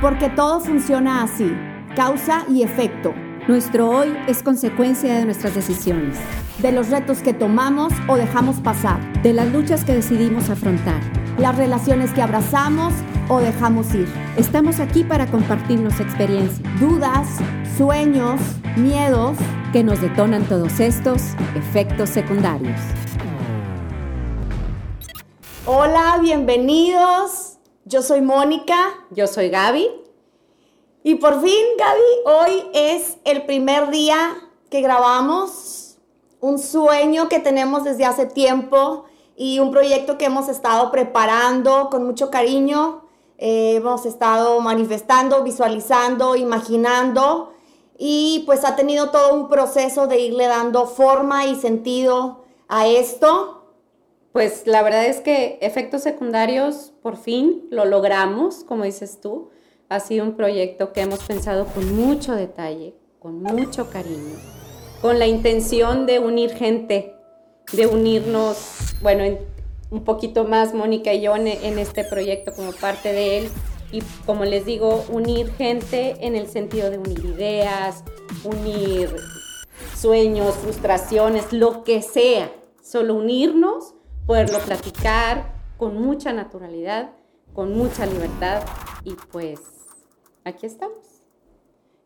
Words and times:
Porque 0.00 0.28
todo 0.28 0.60
funciona 0.60 1.24
así, 1.24 1.52
causa 1.96 2.44
y 2.48 2.62
efecto. 2.62 3.12
Nuestro 3.48 3.90
hoy 3.90 4.16
es 4.28 4.44
consecuencia 4.44 5.14
de 5.14 5.24
nuestras 5.24 5.56
decisiones, 5.56 6.16
de 6.58 6.70
los 6.70 6.88
retos 6.88 7.18
que 7.18 7.34
tomamos 7.34 7.92
o 8.06 8.16
dejamos 8.16 8.60
pasar, 8.60 9.00
de 9.24 9.32
las 9.32 9.52
luchas 9.52 9.84
que 9.84 9.94
decidimos 9.94 10.50
afrontar, 10.50 11.00
las 11.38 11.56
relaciones 11.56 12.12
que 12.12 12.22
abrazamos 12.22 12.94
o 13.28 13.40
dejamos 13.40 13.92
ir. 13.92 14.06
Estamos 14.36 14.78
aquí 14.78 15.02
para 15.02 15.26
compartirnos 15.26 15.98
experiencias, 15.98 16.60
dudas, 16.78 17.26
sueños, 17.76 18.40
miedos 18.76 19.36
que 19.72 19.82
nos 19.82 20.00
detonan 20.00 20.44
todos 20.44 20.78
estos 20.78 21.22
efectos 21.56 22.10
secundarios. 22.10 22.78
Hola, 25.66 26.18
bienvenidos. 26.22 27.47
Yo 27.88 28.02
soy 28.02 28.20
Mónica. 28.20 28.76
Yo 29.10 29.26
soy 29.26 29.48
Gaby. 29.48 29.88
Y 31.04 31.14
por 31.14 31.40
fin, 31.40 31.64
Gaby, 31.78 32.02
hoy 32.26 32.66
es 32.74 33.16
el 33.24 33.46
primer 33.46 33.88
día 33.88 34.36
que 34.68 34.82
grabamos 34.82 35.96
un 36.40 36.58
sueño 36.58 37.30
que 37.30 37.38
tenemos 37.38 37.84
desde 37.84 38.04
hace 38.04 38.26
tiempo 38.26 39.06
y 39.36 39.60
un 39.60 39.70
proyecto 39.70 40.18
que 40.18 40.26
hemos 40.26 40.50
estado 40.50 40.90
preparando 40.90 41.88
con 41.88 42.04
mucho 42.04 42.30
cariño. 42.30 43.04
Eh, 43.38 43.76
hemos 43.76 44.04
estado 44.04 44.60
manifestando, 44.60 45.42
visualizando, 45.42 46.36
imaginando 46.36 47.54
y 47.96 48.42
pues 48.44 48.66
ha 48.66 48.76
tenido 48.76 49.08
todo 49.08 49.32
un 49.32 49.48
proceso 49.48 50.06
de 50.08 50.20
irle 50.20 50.46
dando 50.46 50.86
forma 50.86 51.46
y 51.46 51.54
sentido 51.56 52.44
a 52.68 52.86
esto. 52.86 53.57
Pues 54.38 54.68
la 54.68 54.84
verdad 54.84 55.04
es 55.04 55.18
que 55.18 55.58
efectos 55.62 56.04
secundarios 56.04 56.92
por 57.02 57.16
fin 57.16 57.64
lo 57.72 57.84
logramos, 57.84 58.62
como 58.62 58.84
dices 58.84 59.20
tú. 59.20 59.50
Ha 59.88 59.98
sido 59.98 60.24
un 60.24 60.36
proyecto 60.36 60.92
que 60.92 61.00
hemos 61.00 61.24
pensado 61.24 61.66
con 61.66 61.96
mucho 61.96 62.36
detalle, 62.36 62.94
con 63.18 63.42
mucho 63.42 63.90
cariño, 63.90 64.36
con 65.02 65.18
la 65.18 65.26
intención 65.26 66.06
de 66.06 66.20
unir 66.20 66.50
gente, 66.54 67.16
de 67.72 67.88
unirnos, 67.88 68.94
bueno, 69.02 69.24
un 69.90 70.04
poquito 70.04 70.44
más 70.44 70.72
Mónica 70.72 71.12
y 71.12 71.22
yo 71.22 71.34
en, 71.34 71.48
este 71.48 72.04
proyecto 72.04 72.52
como 72.54 72.70
parte 72.70 73.12
de 73.12 73.38
él 73.38 73.48
y 73.90 74.04
como 74.24 74.44
les 74.44 74.64
digo, 74.64 75.04
unir 75.10 75.50
gente 75.54 76.14
en 76.20 76.36
el 76.36 76.46
sentido 76.46 76.90
de 76.92 76.98
unir 76.98 77.24
ideas, 77.24 78.04
unir 78.44 79.16
sueños, 79.96 80.54
frustraciones, 80.54 81.52
lo 81.52 81.82
que 81.82 82.02
sea, 82.02 82.52
solo 82.80 83.16
unirnos 83.16 83.94
poderlo 84.28 84.58
platicar 84.58 85.54
con 85.78 86.02
mucha 86.02 86.34
naturalidad, 86.34 87.12
con 87.54 87.74
mucha 87.74 88.04
libertad 88.04 88.62
y 89.02 89.14
pues 89.32 89.58
aquí 90.44 90.66
estamos. 90.66 91.22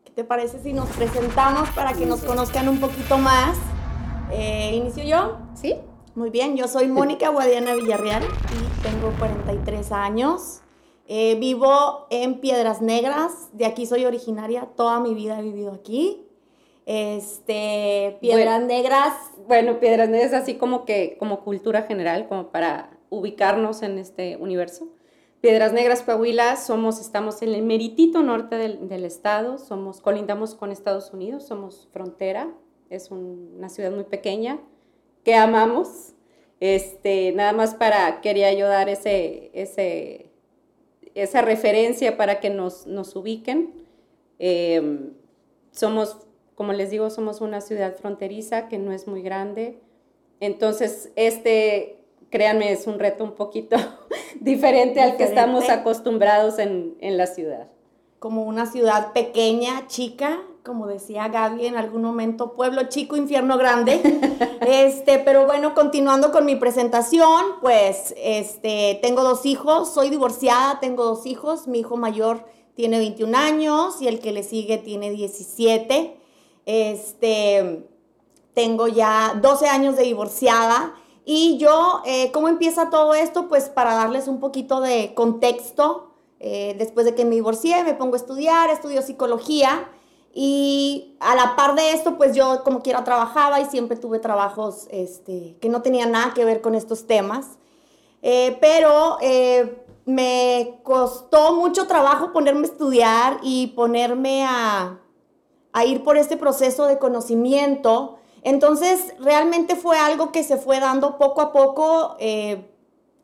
¿Qué 0.05 0.11
te 0.11 0.23
parece 0.23 0.59
si 0.59 0.71
nos 0.71 0.87
presentamos 0.91 1.69
para 1.71 1.91
que 1.91 2.05
nos 2.05 2.23
conozcan 2.23 2.69
un 2.69 2.79
poquito 2.79 3.17
más? 3.17 3.57
Eh, 4.31 4.71
¿Inicio 4.73 5.03
yo? 5.03 5.37
Sí. 5.53 5.75
Muy 6.15 6.29
bien, 6.29 6.55
yo 6.55 6.69
soy 6.69 6.87
Mónica 6.87 7.27
Guadiana 7.27 7.75
Villarreal 7.75 8.23
y 8.23 8.81
tengo 8.81 9.11
43 9.19 9.91
años. 9.91 10.61
Eh, 11.07 11.35
vivo 11.41 12.07
en 12.09 12.39
Piedras 12.39 12.81
Negras, 12.81 13.49
de 13.51 13.65
aquí 13.65 13.85
soy 13.85 14.05
originaria, 14.05 14.69
toda 14.77 15.01
mi 15.01 15.13
vida 15.13 15.37
he 15.39 15.43
vivido 15.43 15.73
aquí. 15.73 16.25
Este, 16.85 18.17
Piedras 18.21 18.61
Negras. 18.63 19.13
Bueno, 19.47 19.79
Piedras 19.79 20.09
Negras 20.09 20.33
así 20.33 20.55
como 20.55 20.85
que, 20.85 21.15
como 21.17 21.43
cultura 21.43 21.83
general, 21.83 22.27
como 22.27 22.51
para 22.51 22.97
ubicarnos 23.09 23.81
en 23.83 23.99
este 23.99 24.37
universo. 24.37 24.89
Piedras 25.41 25.73
Negras, 25.73 26.01
Coahuila, 26.01 26.55
somos, 26.55 27.01
estamos 27.01 27.41
en 27.41 27.53
el 27.53 27.63
meritito 27.63 28.23
norte 28.23 28.55
del, 28.55 29.03
estado, 29.03 29.57
somos, 29.57 29.99
colindamos 29.99 30.55
con 30.55 30.71
Estados 30.71 31.11
Unidos, 31.11 31.45
somos 31.45 31.89
frontera, 31.91 32.53
es 32.89 33.11
una 33.11 33.67
ciudad 33.67 33.91
muy 33.91 34.05
pequeña 34.05 34.59
que 35.25 35.35
amamos. 35.35 36.13
Este, 36.61 37.33
nada 37.33 37.51
más 37.51 37.75
para, 37.75 38.21
quería 38.21 38.53
yo 38.53 38.67
dar 38.67 38.87
ese, 38.87 39.51
ese, 39.53 40.31
esa 41.13 41.41
referencia 41.41 42.15
para 42.15 42.39
que 42.39 42.49
nos, 42.49 42.87
nos 42.87 43.13
ubiquen. 43.15 43.73
Eh, 44.39 45.11
somos 45.71 46.19
como 46.55 46.73
les 46.73 46.91
digo, 46.91 47.09
somos 47.09 47.41
una 47.41 47.61
ciudad 47.61 47.95
fronteriza 47.95 48.67
que 48.67 48.77
no 48.77 48.91
es 48.91 49.07
muy 49.07 49.21
grande. 49.21 49.79
Entonces, 50.39 51.11
este, 51.15 51.99
créanme, 52.29 52.71
es 52.71 52.87
un 52.87 52.99
reto 52.99 53.23
un 53.23 53.33
poquito 53.33 53.77
diferente, 54.39 55.01
al 55.01 55.17
que 55.17 55.23
estamos 55.23 55.69
acostumbrados 55.69 56.59
en, 56.59 56.95
la 56.99 57.27
ciudad. 57.27 57.67
Como 58.19 58.43
una 58.43 58.65
ciudad 58.65 59.13
pequeña, 59.13 59.87
chica, 59.87 60.41
como 60.63 60.87
decía 60.87 61.27
Gaby 61.27 61.67
en 61.67 61.75
algún 61.75 62.03
momento, 62.03 62.53
pueblo 62.53 62.83
chico, 62.89 63.17
infierno 63.17 63.57
grande. 63.57 64.01
este, 64.67 65.19
pero 65.19 65.45
bueno, 65.45 65.73
continuando 65.73 66.31
con 66.31 66.45
mi 66.45 66.55
presentación, 66.55 67.43
pues 67.61 68.13
este, 68.17 68.99
tengo 69.01 69.23
dos 69.23 69.45
hijos, 69.45 69.93
soy 69.93 70.09
divorciada, 70.09 70.79
tengo 70.79 71.03
dos 71.03 71.25
hijos, 71.25 71.67
mi 71.67 71.79
hijo 71.79 71.97
mayor 71.97 72.45
tiene 72.75 72.97
21 72.97 73.37
años 73.37 74.01
y 74.01 74.07
el 74.07 74.19
que 74.19 74.31
le 74.31 74.43
sigue 74.43 74.77
tiene 74.77 75.11
17. 75.11 76.22
Este, 76.65 77.87
tengo 78.53 78.87
ya 78.87 79.39
12 79.41 79.67
años 79.67 79.95
de 79.95 80.03
divorciada. 80.03 80.93
Y 81.25 81.57
yo, 81.57 82.01
eh, 82.05 82.31
¿cómo 82.31 82.49
empieza 82.49 82.89
todo 82.89 83.13
esto? 83.13 83.47
Pues 83.47 83.69
para 83.69 83.93
darles 83.93 84.27
un 84.27 84.39
poquito 84.39 84.81
de 84.81 85.13
contexto, 85.15 86.11
eh, 86.39 86.75
después 86.77 87.05
de 87.05 87.15
que 87.15 87.23
me 87.23 87.35
divorcié, 87.35 87.83
me 87.83 87.93
pongo 87.93 88.15
a 88.15 88.17
estudiar, 88.17 88.69
estudio 88.69 89.01
psicología. 89.01 89.89
Y 90.35 91.15
a 91.19 91.35
la 91.35 91.55
par 91.55 91.75
de 91.75 91.91
esto, 91.91 92.17
pues 92.17 92.35
yo 92.35 92.63
como 92.63 92.81
quiera 92.81 93.03
trabajaba 93.03 93.61
y 93.61 93.65
siempre 93.65 93.97
tuve 93.97 94.19
trabajos 94.19 94.87
este, 94.89 95.55
que 95.61 95.69
no 95.69 95.81
tenían 95.81 96.11
nada 96.11 96.33
que 96.33 96.43
ver 96.43 96.61
con 96.61 96.75
estos 96.75 97.05
temas. 97.05 97.57
Eh, 98.21 98.57
pero 98.59 99.17
me 100.05 100.79
costó 100.83 101.53
mucho 101.53 101.87
trabajo 101.87 102.33
ponerme 102.33 102.61
a 102.61 102.71
estudiar 102.71 103.39
y 103.43 103.67
ponerme 103.67 104.45
a, 104.45 105.02
a 105.73 105.85
ir 105.85 106.03
por 106.03 106.17
este 106.17 106.37
proceso 106.37 106.85
de 106.85 106.99
conocimiento. 106.99 108.17
Entonces, 108.43 109.13
realmente 109.19 109.75
fue 109.75 109.97
algo 109.97 110.31
que 110.31 110.43
se 110.43 110.57
fue 110.57 110.79
dando 110.79 111.17
poco 111.17 111.41
a 111.41 111.51
poco, 111.51 112.15
eh, 112.19 112.69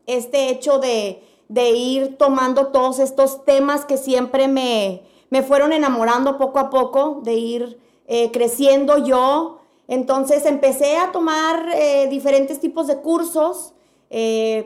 este 0.07 0.49
hecho 0.49 0.79
de, 0.79 1.23
ir 1.49 2.17
tomando 2.17 2.67
todos 2.67 2.99
estos 2.99 3.45
temas 3.45 3.85
que 3.85 3.97
siempre 3.97 4.47
me, 4.47 5.03
fueron 5.43 5.73
enamorando 5.73 6.37
poco 6.37 6.59
a 6.59 6.69
poco, 6.69 7.21
de 7.23 7.33
ir 7.35 7.79
eh, 8.07 8.31
creciendo 8.31 8.97
yo. 8.97 9.59
Entonces 9.87 10.45
empecé 10.45 10.97
a 10.97 11.11
tomar 11.11 11.69
eh, 11.73 12.07
diferentes 12.09 12.59
tipos 12.59 12.87
de 12.87 12.97
cursos. 12.97 13.73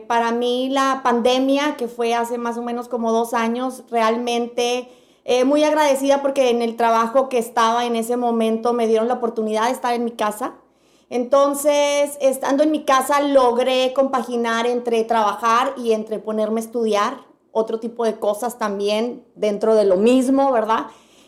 para 0.06 0.32
mí 0.32 0.70
la 0.70 1.00
pandemia, 1.02 1.76
que 1.76 1.86
fue 1.88 2.14
hace 2.14 2.38
más 2.38 2.56
o 2.56 2.62
menos 2.62 2.88
como 2.88 3.12
dos 3.12 3.34
años, 3.34 3.82
realmente 3.90 4.88
eh, 5.24 5.44
muy 5.44 5.64
agradecida 5.64 6.20
porque 6.22 6.50
en 6.50 6.62
el 6.62 6.76
trabajo 6.76 7.28
que 7.28 7.38
estaba 7.38 7.86
en 7.86 7.96
ese 7.96 8.16
momento 8.16 8.72
me 8.72 8.86
dieron 8.86 9.08
la 9.08 9.14
oportunidad 9.14 9.66
de 9.66 9.72
estar 9.72 9.94
en 9.94 10.04
mi 10.04 10.12
casa. 10.12 10.54
Entonces, 11.10 12.18
estando 12.20 12.62
en 12.62 12.70
mi 12.70 12.84
casa, 12.84 13.20
logré 13.20 13.92
compaginar 13.94 14.66
entre 14.66 15.04
trabajar 15.04 15.74
y 15.76 15.92
entre 15.92 16.18
ponerme 16.18 16.60
a 16.60 16.64
estudiar 16.64 17.18
otro 17.52 17.78
tipo 17.78 18.04
de 18.04 18.18
cosas 18.18 18.58
también 18.58 19.24
dentro 19.34 19.74
de 19.74 19.84
lo 19.84 19.96
mismo, 19.96 20.50
¿verdad? 20.52 20.86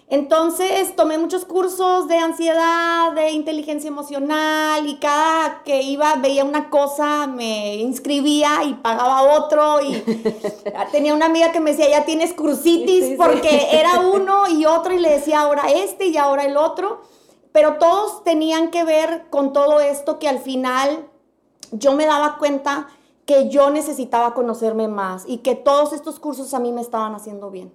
Entonces 0.08 0.94
tomé 0.94 1.18
muchos 1.18 1.44
cursos 1.44 2.06
de 2.06 2.16
ansiedad, 2.16 3.10
de 3.12 3.32
inteligencia 3.32 3.88
emocional 3.88 4.86
y 4.86 4.98
cada 4.98 5.64
que 5.64 5.82
iba 5.82 6.14
veía 6.16 6.44
una 6.44 6.70
cosa 6.70 7.26
me 7.26 7.74
inscribía 7.76 8.62
y 8.64 8.74
pagaba 8.74 9.36
otro 9.36 9.82
y 9.82 10.00
tenía 10.92 11.12
una 11.12 11.26
amiga 11.26 11.50
que 11.50 11.58
me 11.58 11.72
decía 11.72 11.90
ya 11.90 12.04
tienes 12.04 12.34
cursitis 12.34 13.16
porque 13.16 13.66
era 13.72 13.98
uno 13.98 14.46
y 14.46 14.64
otro 14.64 14.94
y 14.94 15.00
le 15.00 15.10
decía 15.10 15.40
ahora 15.40 15.64
este 15.72 16.06
y 16.06 16.16
ahora 16.16 16.44
el 16.44 16.56
otro, 16.56 17.02
pero 17.50 17.78
todos 17.78 18.22
tenían 18.22 18.70
que 18.70 18.84
ver 18.84 19.26
con 19.28 19.52
todo 19.52 19.80
esto 19.80 20.20
que 20.20 20.28
al 20.28 20.38
final 20.38 21.08
yo 21.72 21.94
me 21.94 22.06
daba 22.06 22.38
cuenta 22.38 22.86
que 23.24 23.48
yo 23.48 23.70
necesitaba 23.70 24.34
conocerme 24.34 24.86
más 24.86 25.24
y 25.26 25.38
que 25.38 25.56
todos 25.56 25.92
estos 25.92 26.20
cursos 26.20 26.54
a 26.54 26.60
mí 26.60 26.70
me 26.70 26.80
estaban 26.80 27.16
haciendo 27.16 27.50
bien 27.50 27.72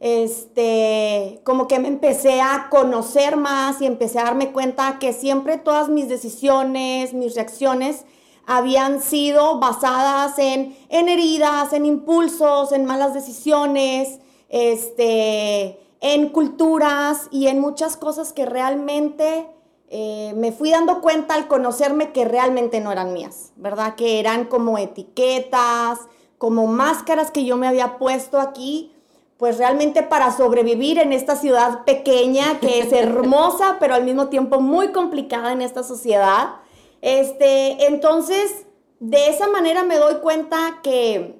este, 0.00 1.40
como 1.44 1.66
que 1.66 1.78
me 1.80 1.88
empecé 1.88 2.40
a 2.40 2.68
conocer 2.70 3.36
más 3.36 3.80
y 3.80 3.86
empecé 3.86 4.20
a 4.20 4.24
darme 4.24 4.52
cuenta 4.52 4.98
que 4.98 5.12
siempre 5.12 5.58
todas 5.58 5.88
mis 5.88 6.08
decisiones, 6.08 7.14
mis 7.14 7.34
reacciones 7.34 8.04
habían 8.46 9.02
sido 9.02 9.58
basadas 9.58 10.38
en, 10.38 10.74
heridas, 10.88 11.72
en 11.72 11.84
impulsos, 11.84 12.72
en 12.72 12.86
malas 12.86 13.12
decisiones, 13.12 14.20
este, 14.48 15.78
en 16.00 16.28
culturas 16.30 17.28
y 17.30 17.48
en 17.48 17.60
muchas 17.60 17.96
cosas 17.96 18.32
que 18.32 18.46
realmente 18.46 19.50
eh, 19.88 20.32
me 20.36 20.52
fui 20.52 20.70
dando 20.70 21.00
cuenta 21.00 21.34
al 21.34 21.48
conocerme 21.48 22.12
que 22.12 22.24
realmente 22.24 22.80
no 22.80 22.92
eran 22.92 23.12
mías, 23.12 23.52
¿verdad? 23.56 23.96
Que 23.96 24.20
eran 24.20 24.44
como 24.44 24.78
etiquetas, 24.78 25.98
como 26.38 26.66
máscaras 26.68 27.30
que 27.30 27.44
yo 27.44 27.56
me 27.56 27.66
había 27.66 27.98
puesto 27.98 28.40
aquí 28.40 28.94
pues 29.38 29.56
realmente 29.56 30.02
para 30.02 30.36
sobrevivir 30.36 30.98
en 30.98 31.12
esta 31.12 31.36
ciudad 31.36 31.84
pequeña 31.84 32.58
que 32.60 32.80
es 32.80 32.92
hermosa, 32.92 33.76
pero 33.80 33.94
al 33.94 34.04
mismo 34.04 34.28
tiempo 34.28 34.60
muy 34.60 34.88
complicada 34.88 35.52
en 35.52 35.62
esta 35.62 35.82
sociedad. 35.82 36.56
Este, 37.00 37.86
entonces, 37.86 38.66
de 38.98 39.28
esa 39.28 39.46
manera 39.48 39.84
me 39.84 39.96
doy 39.96 40.16
cuenta 40.16 40.80
que, 40.82 41.38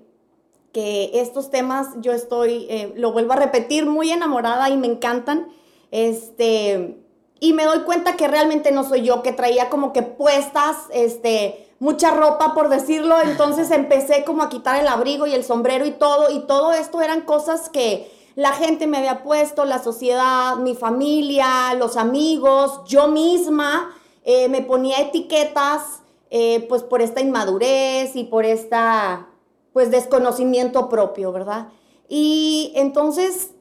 que 0.72 1.10
estos 1.14 1.50
temas 1.50 1.88
yo 2.00 2.12
estoy, 2.12 2.66
eh, 2.70 2.92
lo 2.96 3.12
vuelvo 3.12 3.32
a 3.32 3.36
repetir, 3.36 3.84
muy 3.84 4.10
enamorada 4.12 4.70
y 4.70 4.76
me 4.76 4.86
encantan. 4.86 5.48
Este, 5.90 7.02
y 7.40 7.52
me 7.52 7.64
doy 7.64 7.80
cuenta 7.80 8.16
que 8.16 8.28
realmente 8.28 8.70
no 8.70 8.84
soy 8.84 9.02
yo, 9.02 9.22
que 9.22 9.32
traía 9.32 9.70
como 9.70 9.92
que 9.92 10.02
puestas, 10.02 10.76
este, 10.92 11.67
mucha 11.80 12.10
ropa, 12.10 12.54
por 12.54 12.68
decirlo. 12.68 13.20
Entonces 13.20 13.70
empecé 13.70 14.24
como 14.24 14.42
a 14.42 14.48
quitar 14.48 14.80
el 14.80 14.88
abrigo 14.88 15.26
y 15.26 15.34
el 15.34 15.44
sombrero 15.44 15.86
y 15.86 15.92
todo. 15.92 16.30
Y 16.30 16.40
todo 16.40 16.72
esto 16.72 17.00
eran 17.00 17.22
cosas 17.22 17.68
que 17.68 18.10
la 18.34 18.52
gente 18.52 18.86
me 18.86 18.98
había 18.98 19.22
puesto, 19.22 19.64
la 19.64 19.82
sociedad, 19.82 20.56
mi 20.56 20.74
familia, 20.74 21.74
los 21.74 21.96
amigos, 21.96 22.82
yo 22.86 23.08
misma. 23.08 23.94
Eh, 24.24 24.48
me 24.48 24.62
ponía 24.62 25.00
etiquetas, 25.00 26.02
eh, 26.30 26.66
pues 26.68 26.82
por 26.82 27.00
esta 27.00 27.20
inmadurez 27.20 28.14
y 28.14 28.24
por 28.24 28.44
esta, 28.44 29.28
pues 29.72 29.90
desconocimiento 29.90 30.88
propio, 30.88 31.32
¿verdad? 31.32 31.68
Y 32.08 32.72
entonces, 32.74 33.52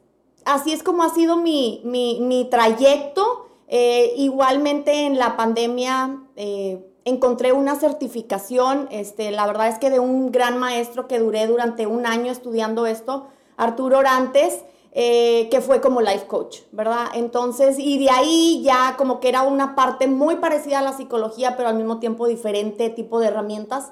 así 0.46 0.74
es 0.74 0.84
como 0.84 1.04
ha 1.04 1.10
sido 1.10 1.38
mi, 1.38 1.81
mi, 1.84 2.48
trayecto. 2.52 3.46
Eh, 3.70 4.13
igualmente 4.16 5.06
en 5.06 5.18
la 5.18 5.36
pandemia 5.36 6.22
encontré 7.07 7.54
una 7.54 7.75
certificación, 7.75 8.89
este, 8.92 9.31
la 9.31 9.48
verdad 9.48 9.69
es 9.69 9.80
que 9.80 9.89
de 9.89 10.00
un 10.00 10.30
gran 10.30 10.57
maestro 10.57 11.07
que 11.07 11.19
duré 11.19 11.48
durante 11.48 11.88
un 11.88 12.06
año 12.06 12.31
estudiando 12.33 12.86
esto, 12.86 13.27
Arturo 13.56 14.00
Orantes, 14.00 14.65
eh, 14.92 15.48
que 15.50 15.62
fue 15.62 15.80
como 15.80 16.01
life 16.01 16.27
coach, 16.27 16.59
¿verdad? 16.74 17.06
Entonces, 17.13 17.80
y 17.80 17.98
de 17.98 18.09
ahí 18.09 18.62
ya 18.62 18.95
como 18.98 19.21
que 19.21 19.30
era 19.30 19.44
una 19.44 19.74
parte 19.74 20.07
muy 20.07 20.36
parecida 20.36 20.80
a 20.80 20.81
la 20.81 20.98
psicología, 20.98 21.56
pero 21.56 21.69
al 21.69 21.75
mismo 21.75 22.00
tiempo 22.00 22.27
diferente 22.27 22.89
tipo 22.89 23.21
de 23.21 23.27
herramientas. 23.27 23.92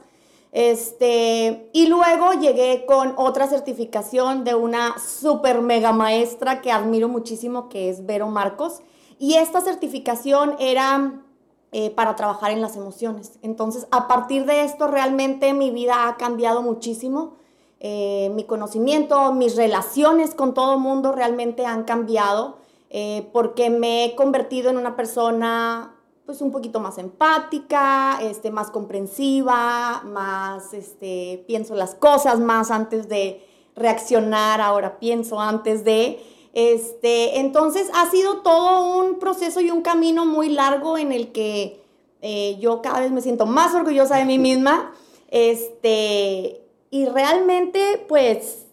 Este, 0.51 1.69
y 1.71 1.87
luego 1.87 2.33
llegué 2.33 2.85
con 2.85 3.13
otra 3.15 3.47
certificación 3.47 4.43
de 4.43 4.55
una 4.55 4.95
super 4.99 5.61
mega 5.61 5.93
maestra 5.93 6.61
que 6.61 6.71
admiro 6.71 7.07
muchísimo, 7.07 7.69
que 7.69 7.89
es 7.89 8.05
Vero 8.05 8.27
Marcos. 8.27 8.81
Y 9.19 9.35
esta 9.35 9.61
certificación 9.61 10.55
era 10.59 11.24
eh, 11.71 11.89
para 11.89 12.15
trabajar 12.15 12.51
en 12.51 12.61
las 12.61 12.75
emociones. 12.75 13.39
Entonces, 13.41 13.87
a 13.91 14.07
partir 14.07 14.45
de 14.45 14.63
esto, 14.63 14.87
realmente 14.87 15.53
mi 15.53 15.71
vida 15.71 16.07
ha 16.07 16.15
cambiado 16.17 16.61
muchísimo. 16.61 17.33
Eh, 17.79 18.31
mi 18.33 18.45
conocimiento, 18.45 19.33
mis 19.33 19.55
relaciones 19.55 20.33
con 20.33 20.53
todo 20.53 20.75
el 20.75 20.79
mundo 20.79 21.11
realmente 21.11 21.65
han 21.65 21.83
cambiado 21.83 22.57
eh, 22.89 23.29
porque 23.33 23.69
me 23.69 24.05
he 24.05 24.15
convertido 24.15 24.69
en 24.69 24.77
una 24.77 24.95
persona 24.95 25.95
pues 26.25 26.41
un 26.41 26.51
poquito 26.51 26.79
más 26.79 26.97
empática, 26.97 28.19
este, 28.21 28.49
más 28.49 28.71
comprensiva, 28.71 30.01
más 30.05 30.73
este, 30.73 31.43
pienso 31.45 31.75
las 31.75 31.93
cosas 31.93 32.39
más 32.39 32.71
antes 32.71 33.09
de 33.09 33.45
reaccionar, 33.75 34.61
ahora 34.61 34.97
pienso 34.99 35.39
antes 35.39 35.83
de... 35.83 36.23
Este, 36.55 37.41
entonces 37.41 37.89
ha 37.93 38.09
sido 38.09 38.37
todo 38.37 38.97
un 38.97 39.19
proceso 39.19 39.59
y 39.59 39.71
un 39.71 39.81
camino 39.81 40.25
muy 40.25 40.47
largo 40.47 40.97
en 40.97 41.11
el 41.11 41.33
que 41.33 41.83
eh, 42.21 42.57
yo 42.61 42.81
cada 42.81 43.01
vez 43.01 43.11
me 43.11 43.21
siento 43.21 43.45
más 43.45 43.75
orgullosa 43.75 44.15
de 44.15 44.25
mí 44.25 44.39
misma. 44.39 44.93
Este, 45.27 46.61
y 46.91 47.05
realmente, 47.07 48.05
pues, 48.07 48.67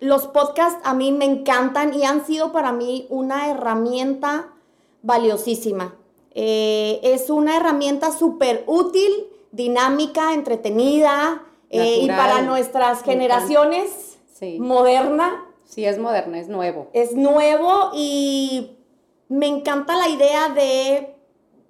los 0.00 0.26
podcasts 0.26 0.80
a 0.82 0.94
mí 0.94 1.12
me 1.12 1.24
encantan 1.24 1.94
y 1.94 2.02
han 2.04 2.26
sido 2.26 2.50
para 2.50 2.72
mí 2.72 3.06
una 3.08 3.48
herramienta 3.50 4.48
valiosísima. 5.02 5.94
Eh, 6.32 6.98
es 7.04 7.30
una 7.30 7.56
herramienta 7.56 8.10
súper 8.10 8.64
útil, 8.66 9.12
dinámica, 9.52 10.34
entretenida 10.34 11.44
eh, 11.70 12.00
y 12.02 12.08
para 12.08 12.42
nuestras 12.42 13.04
generaciones 13.04 14.18
moderna 14.58 15.46
Sí, 15.72 15.86
es 15.86 15.98
moderna, 15.98 16.38
es 16.38 16.48
nuevo. 16.48 16.88
Es 16.92 17.14
nuevo 17.14 17.92
y 17.94 18.76
me 19.30 19.46
encanta 19.46 19.96
la 19.96 20.06
idea 20.06 20.50
de, 20.50 21.16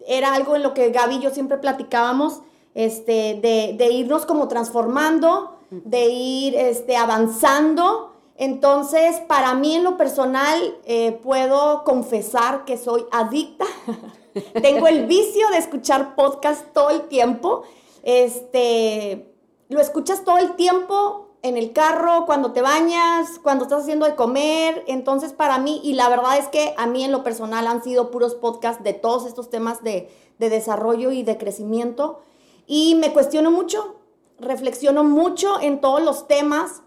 era 0.08 0.34
algo 0.34 0.56
en 0.56 0.64
lo 0.64 0.74
que 0.74 0.90
Gaby 0.90 1.16
y 1.16 1.20
yo 1.20 1.30
siempre 1.30 1.56
platicábamos, 1.58 2.40
este, 2.74 3.38
de, 3.40 3.90
irnos 3.92 4.26
como 4.26 4.48
transformando, 4.48 5.60
de 5.70 6.06
ir 6.08 6.56
este, 6.56 6.96
avanzando. 6.96 8.16
Entonces, 8.36 9.20
para 9.28 9.54
mí 9.54 9.76
en 9.76 9.84
lo 9.84 9.96
personal, 9.96 10.76
eh, 10.84 11.12
puedo 11.22 11.84
confesar 11.84 12.64
que 12.64 12.78
soy 12.78 13.04
adicta. 13.12 13.66
Tengo 14.62 14.88
el 14.88 15.06
vicio 15.06 15.48
de 15.50 15.58
escuchar 15.58 16.16
podcast 16.16 16.66
todo 16.72 16.90
el 16.90 17.02
tiempo. 17.02 17.62
Este, 18.02 19.32
lo 19.68 19.80
escuchas 19.80 20.24
todo 20.24 20.38
el 20.38 20.56
tiempo 20.56 21.31
en 21.42 21.56
el 21.56 21.72
carro, 21.72 22.24
cuando 22.24 22.52
te 22.52 22.62
bañas, 22.62 23.40
cuando 23.42 23.64
estás 23.64 23.82
haciendo 23.82 24.06
de 24.06 24.14
comer. 24.14 24.84
Entonces, 24.86 25.32
para 25.32 25.58
mí, 25.58 25.80
y 25.82 25.94
la 25.94 26.08
verdad 26.08 26.38
es 26.38 26.48
que 26.48 26.72
a 26.78 26.86
mí 26.86 27.04
en 27.04 27.10
lo 27.10 27.24
personal 27.24 27.66
han 27.66 27.82
sido 27.82 28.10
puros 28.10 28.36
podcasts 28.36 28.82
de 28.84 28.94
todos 28.94 29.26
estos 29.26 29.50
temas 29.50 29.82
de, 29.82 30.10
desarrollo 30.38 31.12
y 31.12 31.22
de 31.22 31.38
crecimiento. 31.38 32.20
Y 32.66 32.96
me 32.96 33.12
cuestiono 33.12 33.52
mucho, 33.52 33.96
reflexiono 34.40 35.04
mucho 35.04 35.60
en 35.60 35.80
todos 35.80 36.02
los 36.02 36.26
temas. 36.26 36.82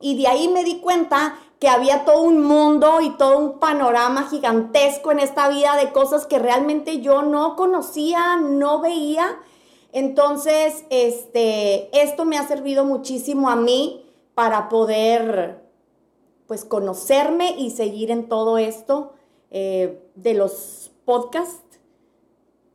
Y 0.00 0.16
de 0.16 0.26
ahí 0.26 0.48
me 0.48 0.64
di 0.64 0.80
cuenta 0.80 1.38
que 1.58 1.68
había 1.68 2.06
todo 2.06 2.22
un 2.22 2.42
mundo 2.42 3.00
y 3.02 3.10
todo 3.10 3.36
un 3.36 3.58
panorama 3.58 4.28
gigantesco 4.30 5.12
en 5.12 5.18
esta 5.18 5.48
vida 5.48 5.76
de 5.76 5.92
cosas 5.92 6.26
que 6.26 6.38
realmente 6.38 7.00
yo 7.00 7.20
no 7.22 7.56
conocía, 7.56 8.36
no 8.36 8.80
veía 8.80 9.38
entonces, 9.92 10.84
este, 10.90 11.88
esto 11.98 12.24
me 12.24 12.38
ha 12.38 12.46
servido 12.46 12.84
muchísimo 12.84 13.48
a 13.48 13.56
mí 13.56 14.04
para 14.34 14.68
poder, 14.68 15.62
pues, 16.46 16.64
conocerme 16.64 17.54
y 17.58 17.70
seguir 17.70 18.10
en 18.10 18.28
todo 18.28 18.58
esto 18.58 19.14
eh, 19.50 20.00
de 20.14 20.34
los 20.34 20.92
podcasts. 21.04 21.80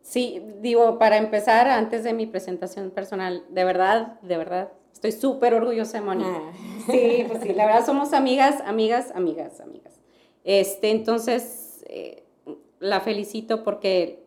Sí, 0.01 0.41
digo, 0.59 0.97
para 0.97 1.17
empezar, 1.17 1.67
antes 1.67 2.03
de 2.03 2.13
mi 2.13 2.25
presentación 2.25 2.91
personal, 2.91 3.45
de 3.49 3.63
verdad, 3.63 4.19
de 4.21 4.37
verdad, 4.37 4.73
estoy 4.91 5.11
súper 5.11 5.53
orgullosa 5.53 5.99
de 5.99 6.05
Moni. 6.05 6.23
Ah. 6.25 6.51
Sí, 6.85 7.25
pues 7.27 7.43
sí, 7.43 7.53
la 7.53 7.65
verdad 7.65 7.85
somos 7.85 8.13
amigas, 8.13 8.61
amigas, 8.65 9.11
amigas, 9.15 9.61
amigas. 9.61 10.01
Este, 10.43 10.91
entonces, 10.91 11.85
eh, 11.87 12.23
la 12.79 12.99
felicito 12.99 13.63
porque 13.63 14.22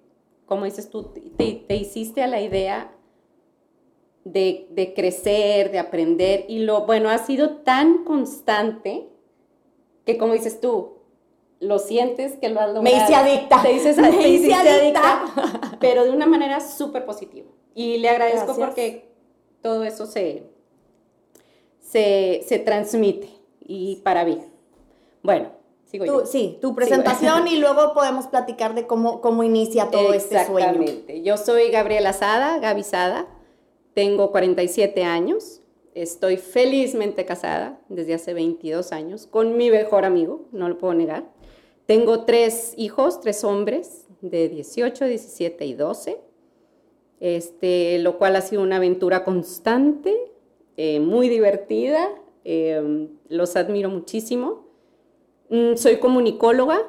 como 0.47 0.65
dices 0.65 0.89
tú, 0.89 1.13
te, 1.37 1.77
hiciste 1.77 2.23
a 2.23 2.27
la 2.27 2.41
idea 2.41 2.93
de, 4.25 4.93
crecer, 4.95 5.71
de 5.71 5.79
aprender, 5.79 6.47
y 6.49 6.61
lo 6.61 6.87
bueno, 6.87 7.11
ha 7.11 7.19
sido 7.19 7.59
tan 7.59 8.05
constante 8.05 9.09
que 10.05 10.17
como 10.17 10.33
dices 10.33 10.61
tú, 10.61 10.95
lo 11.59 11.79
sientes 11.79 12.37
que 12.37 12.49
lo 12.49 12.61
has 12.61 12.69
logrado. 12.69 12.83
Me 12.83 12.93
hice 12.93 13.15
adicta. 13.15 13.63
Te 13.63 13.73
dices, 13.73 13.97
Me 13.99 14.29
hice 14.29 14.55
adicta. 14.55 15.77
pero 15.81 16.05
de 16.05 16.11
una 16.11 16.27
manera 16.27 16.61
súper 16.61 17.05
positiva. 17.05 17.49
Y 17.75 17.99
le 17.99 18.09
agradezco 18.09 18.55
porque 18.57 19.09
todo 19.63 19.85
eso 19.85 20.07
se, 20.07 20.45
se, 21.81 22.45
se 22.47 22.59
transmite 22.59 23.29
y 23.61 23.97
para 23.97 24.25
bien. 24.25 24.47
Bueno, 25.23 25.51
Sí, 26.27 26.59
tu 26.61 26.75
presentación 26.75 27.49
y 27.49 27.59
luego 27.59 27.95
podemos 27.95 28.27
platicar 28.27 28.75
de 28.75 28.87
cómo, 28.87 29.21
cómo 29.21 29.43
inicia 29.43 29.91
todo 29.91 30.13
este 30.13 30.45
sueño. 30.45 30.69
Exactamente. 30.69 31.23
Yo 31.23 31.37
soy 31.37 31.71
Gabriela 31.71 32.13
Sada, 32.13 32.59
Gaby 32.59 32.83
Sada, 32.83 33.27
tengo 33.95 34.31
47 34.33 35.05
años, 35.05 35.63
estoy 35.95 36.37
felizmente 36.37 37.25
casada 37.25 37.81
desde 37.89 38.15
hace 38.15 38.35
22 38.35 38.93
años 38.93 39.27
con 39.27 39.57
mi 39.57 39.71
mejor 39.71 40.05
amigo, 40.05 40.47
no 40.53 40.69
lo 40.69 40.77
puedo 40.79 40.95
negar. 40.95 41.25
Tengo 41.87 42.25
tres 42.25 42.75
hijos, 42.77 43.21
tres 43.21 43.45
hombres 43.45 44.07
de 44.21 44.49
18, 44.49 45.07
17 45.07 45.65
y 45.65 45.75
12, 45.75 46.21
este, 47.21 47.99
lo 48.01 48.19
cual 48.19 48.37
ha 48.37 48.41
sido 48.41 48.63
una 48.63 48.77
aventura 48.77 49.25
constante, 49.25 50.15
eh, 50.77 51.01
muy 51.01 51.29
divertida, 51.29 52.09
eh, 52.45 53.09
los 53.29 53.57
admiro 53.57 53.89
muchísimo 53.89 54.66
soy 55.77 55.99
comunicóloga, 55.99 56.81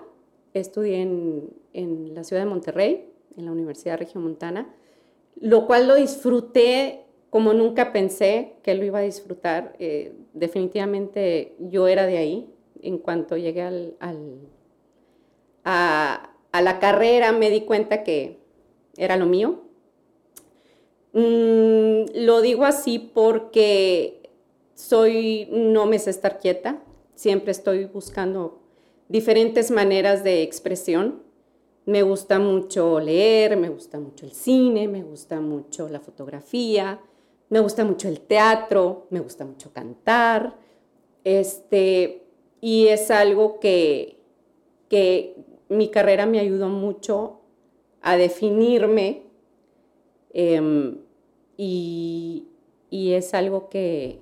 estudié 0.54 1.02
en, 1.02 2.14
la 2.14 2.24
ciudad 2.24 2.42
de 2.42 2.50
Monterrey, 2.50 3.10
en 3.38 3.46
la 3.46 3.52
Universidad 3.52 3.98
Regiomontana, 3.98 4.74
lo 5.40 5.68
cual 5.68 5.88
lo 5.88 5.96
disfruté 5.96 7.06
como 7.30 7.54
nunca 7.54 7.92
pensé 7.94 8.56
que 8.64 8.74
lo 8.74 8.84
iba 8.84 9.00
a 9.00 9.04
disfrutar. 9.04 9.76
Eh, 9.80 10.14
definitivamente 10.34 11.56
yo 11.60 11.88
era 11.88 12.08
de 12.08 12.18
ahí. 12.18 12.54
En 12.82 12.98
cuanto 13.00 13.38
llegué 13.38 13.62
a, 15.64 16.30
la 16.54 16.80
carrera 16.80 17.32
me 17.32 17.50
di 17.50 17.62
cuenta 17.62 18.04
que 18.04 18.40
era 18.98 19.18
lo 19.18 19.26
mío. 19.26 19.62
Mm, 21.14 22.06
lo 22.16 22.42
digo 22.42 22.66
así 22.66 23.00
porque 23.00 24.32
soy, 24.74 25.48
no 25.52 25.86
me 25.86 26.00
sé 26.00 26.12
estar 26.12 26.40
quieta, 26.40 26.82
siempre 27.18 27.52
estoy 27.52 27.86
buscando 27.86 28.62
diferentes 29.10 29.72
maneras 29.72 30.24
de 30.24 30.44
expresión. 30.44 31.24
Me 31.86 32.04
gusta 32.04 32.38
mucho 32.38 33.00
leer, 33.00 33.58
me 33.58 33.70
gusta 33.70 34.00
mucho 34.00 34.26
el 34.26 34.34
cine, 34.34 34.88
me 34.88 35.02
gusta 35.02 35.42
mucho 35.42 35.90
la 35.90 36.00
fotografía, 36.00 37.02
me 37.50 37.60
gusta 37.60 37.84
mucho 37.86 38.08
el 38.08 38.22
teatro, 38.22 39.08
me 39.10 39.20
gusta 39.20 39.46
mucho 39.46 39.74
cantar. 39.74 40.58
Este, 41.24 42.28
y 42.62 42.88
es 42.88 43.10
algo 43.10 43.60
que, 43.60 44.20
que 44.88 45.38
mi 45.70 45.90
carrera 45.90 46.28
me 46.28 46.40
ayudó 46.40 46.70
mucho 46.70 47.42
a 48.02 48.16
definirme 48.16 49.24
em, 50.34 51.00
y, 51.58 52.48
y, 52.92 53.14
es 53.14 53.34
algo 53.34 53.70
que, 53.70 54.20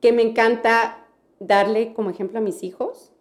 que 0.00 0.12
me 0.12 0.22
encanta 0.22 1.03
darle 1.46 1.92
como 1.92 2.10
ejemplo 2.10 2.38
a 2.38 2.42
mis 2.42 2.62
hijos, 2.62 3.12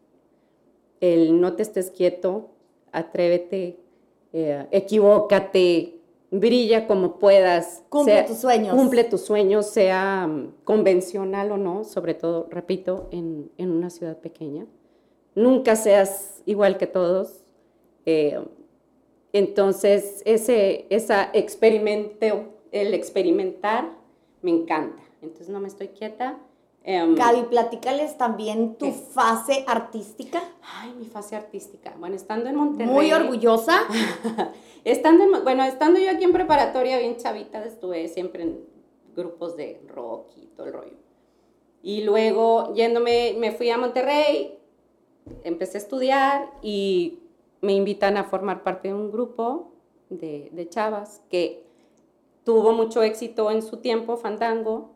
el 0.99 1.41
no 1.41 1.55
te 1.55 1.63
estés 1.63 1.91
quieto, 1.91 2.49
atrévete, 2.91 3.79
eh, 4.31 4.67
equivócate, 4.71 5.99
brilla 6.31 6.87
como 6.87 7.19
puedas. 7.19 7.83
Cumple 7.89 8.23
tus 8.23 8.37
sueños. 8.37 8.75
Cumple 8.75 9.03
tus 9.03 9.21
sueños, 9.21 9.67
sea 9.67 10.27
mm, 10.27 10.53
convencional 10.63 11.51
o 11.51 11.57
no, 11.57 11.83
sobre 11.83 12.13
todo, 12.13 12.47
repito, 12.49 13.09
en, 13.11 13.51
en 13.57 13.71
una 13.71 13.89
ciudad 13.89 14.17
pequeña. 14.17 14.65
Nunca 15.35 15.75
seas 15.75 16.41
igual 16.45 16.77
que 16.77 16.87
todos. 16.87 17.43
Eh, 18.05 18.39
entonces, 19.33 20.21
ese 20.25 20.85
esa 20.89 21.29
experimento, 21.33 22.45
el 22.71 22.93
experimentar, 22.93 23.91
me 24.41 24.51
encanta. 24.51 25.01
Entonces, 25.21 25.49
no 25.49 25.59
me 25.59 25.67
estoy 25.67 25.89
quieta. 25.89 26.39
Um, 26.85 27.15
Gaby, 27.15 27.43
platícales 27.43 28.17
también 28.17 28.75
tu 28.75 28.91
fase 28.91 29.63
artística. 29.67 30.43
Ay, 30.61 30.93
mi 30.99 31.05
fase 31.05 31.37
artística. 31.37 31.93
Bueno, 31.97 32.15
estando 32.15 32.49
en 32.49 32.57
Monterrey. 32.57 32.93
Muy 32.93 33.13
orgullosa. 33.13 33.83
estando 34.83 35.23
en, 35.23 35.43
bueno, 35.45 35.63
estando 35.63 35.99
yo 35.99 36.11
aquí 36.11 36.25
en 36.25 36.33
preparatoria, 36.33 36.99
bien 36.99 37.15
chavita, 37.15 37.63
estuve 37.63 38.09
siempre 38.09 38.43
en 38.43 38.59
grupos 39.15 39.55
de 39.55 39.81
rock 39.87 40.31
y 40.35 40.47
todo 40.47 40.67
el 40.67 40.73
rollo. 40.73 40.97
Y 41.81 42.03
luego, 42.03 42.73
yéndome, 42.73 43.35
me 43.37 43.53
fui 43.53 43.69
a 43.69 43.77
Monterrey, 43.77 44.57
empecé 45.43 45.77
a 45.77 45.81
estudiar 45.81 46.51
y 46.61 47.19
me 47.61 47.73
invitan 47.73 48.17
a 48.17 48.25
formar 48.25 48.61
parte 48.61 48.89
de 48.89 48.93
un 48.93 49.09
grupo 49.09 49.71
de, 50.09 50.49
de 50.51 50.67
chavas 50.67 51.21
que 51.29 51.63
tuvo 52.43 52.73
mucho 52.73 53.03
éxito 53.03 53.51
en 53.51 53.61
su 53.61 53.77
tiempo, 53.77 54.17
Fandango. 54.17 54.91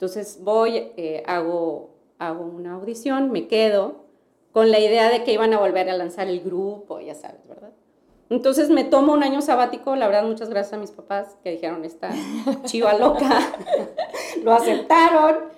Entonces 0.00 0.38
voy, 0.42 0.92
eh, 0.96 1.22
hago, 1.26 1.90
hago 2.18 2.46
una 2.46 2.76
audición, 2.76 3.30
me 3.30 3.48
quedo 3.48 4.06
con 4.50 4.70
la 4.70 4.78
idea 4.78 5.10
de 5.10 5.24
que 5.24 5.34
iban 5.34 5.52
a 5.52 5.58
volver 5.58 5.90
a 5.90 5.94
lanzar 5.94 6.26
el 6.26 6.40
grupo, 6.40 7.00
ya 7.00 7.14
sabes, 7.14 7.46
¿verdad? 7.46 7.70
Entonces 8.30 8.70
me 8.70 8.82
tomo 8.82 9.12
un 9.12 9.22
año 9.22 9.42
sabático, 9.42 9.96
la 9.96 10.06
verdad 10.06 10.24
muchas 10.24 10.48
gracias 10.48 10.72
a 10.72 10.78
mis 10.78 10.90
papás 10.90 11.36
que 11.44 11.50
dijeron, 11.50 11.84
esta 11.84 12.12
chiva 12.64 12.94
loca, 12.94 13.40
lo 14.42 14.52
aceptaron 14.52 15.50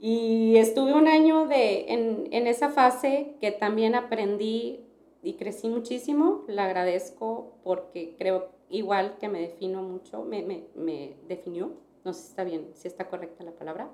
y 0.00 0.56
estuve 0.56 0.94
un 0.94 1.06
año 1.06 1.46
de, 1.46 1.92
en, 1.92 2.26
en, 2.30 2.46
esa 2.46 2.70
fase 2.70 3.34
que 3.38 3.50
también 3.50 3.94
aprendí 3.94 4.80
y 5.22 5.34
crecí 5.34 5.68
muchísimo. 5.68 6.44
Le 6.48 6.62
agradezco 6.62 7.58
porque 7.62 8.16
creo 8.16 8.48
igual 8.70 9.18
que 9.20 9.28
me 9.28 9.40
defino 9.40 9.82
mucho, 9.82 10.22
me, 10.22 10.40
me, 10.40 10.68
me, 10.74 11.16
definió. 11.28 11.72
No 12.04 12.12
sé 12.12 12.22
si 12.22 12.28
está 12.28 12.44
bien, 12.44 12.70
si 12.74 12.88
está 12.88 13.08
correcta 13.08 13.44
la 13.44 13.52
palabra. 13.52 13.88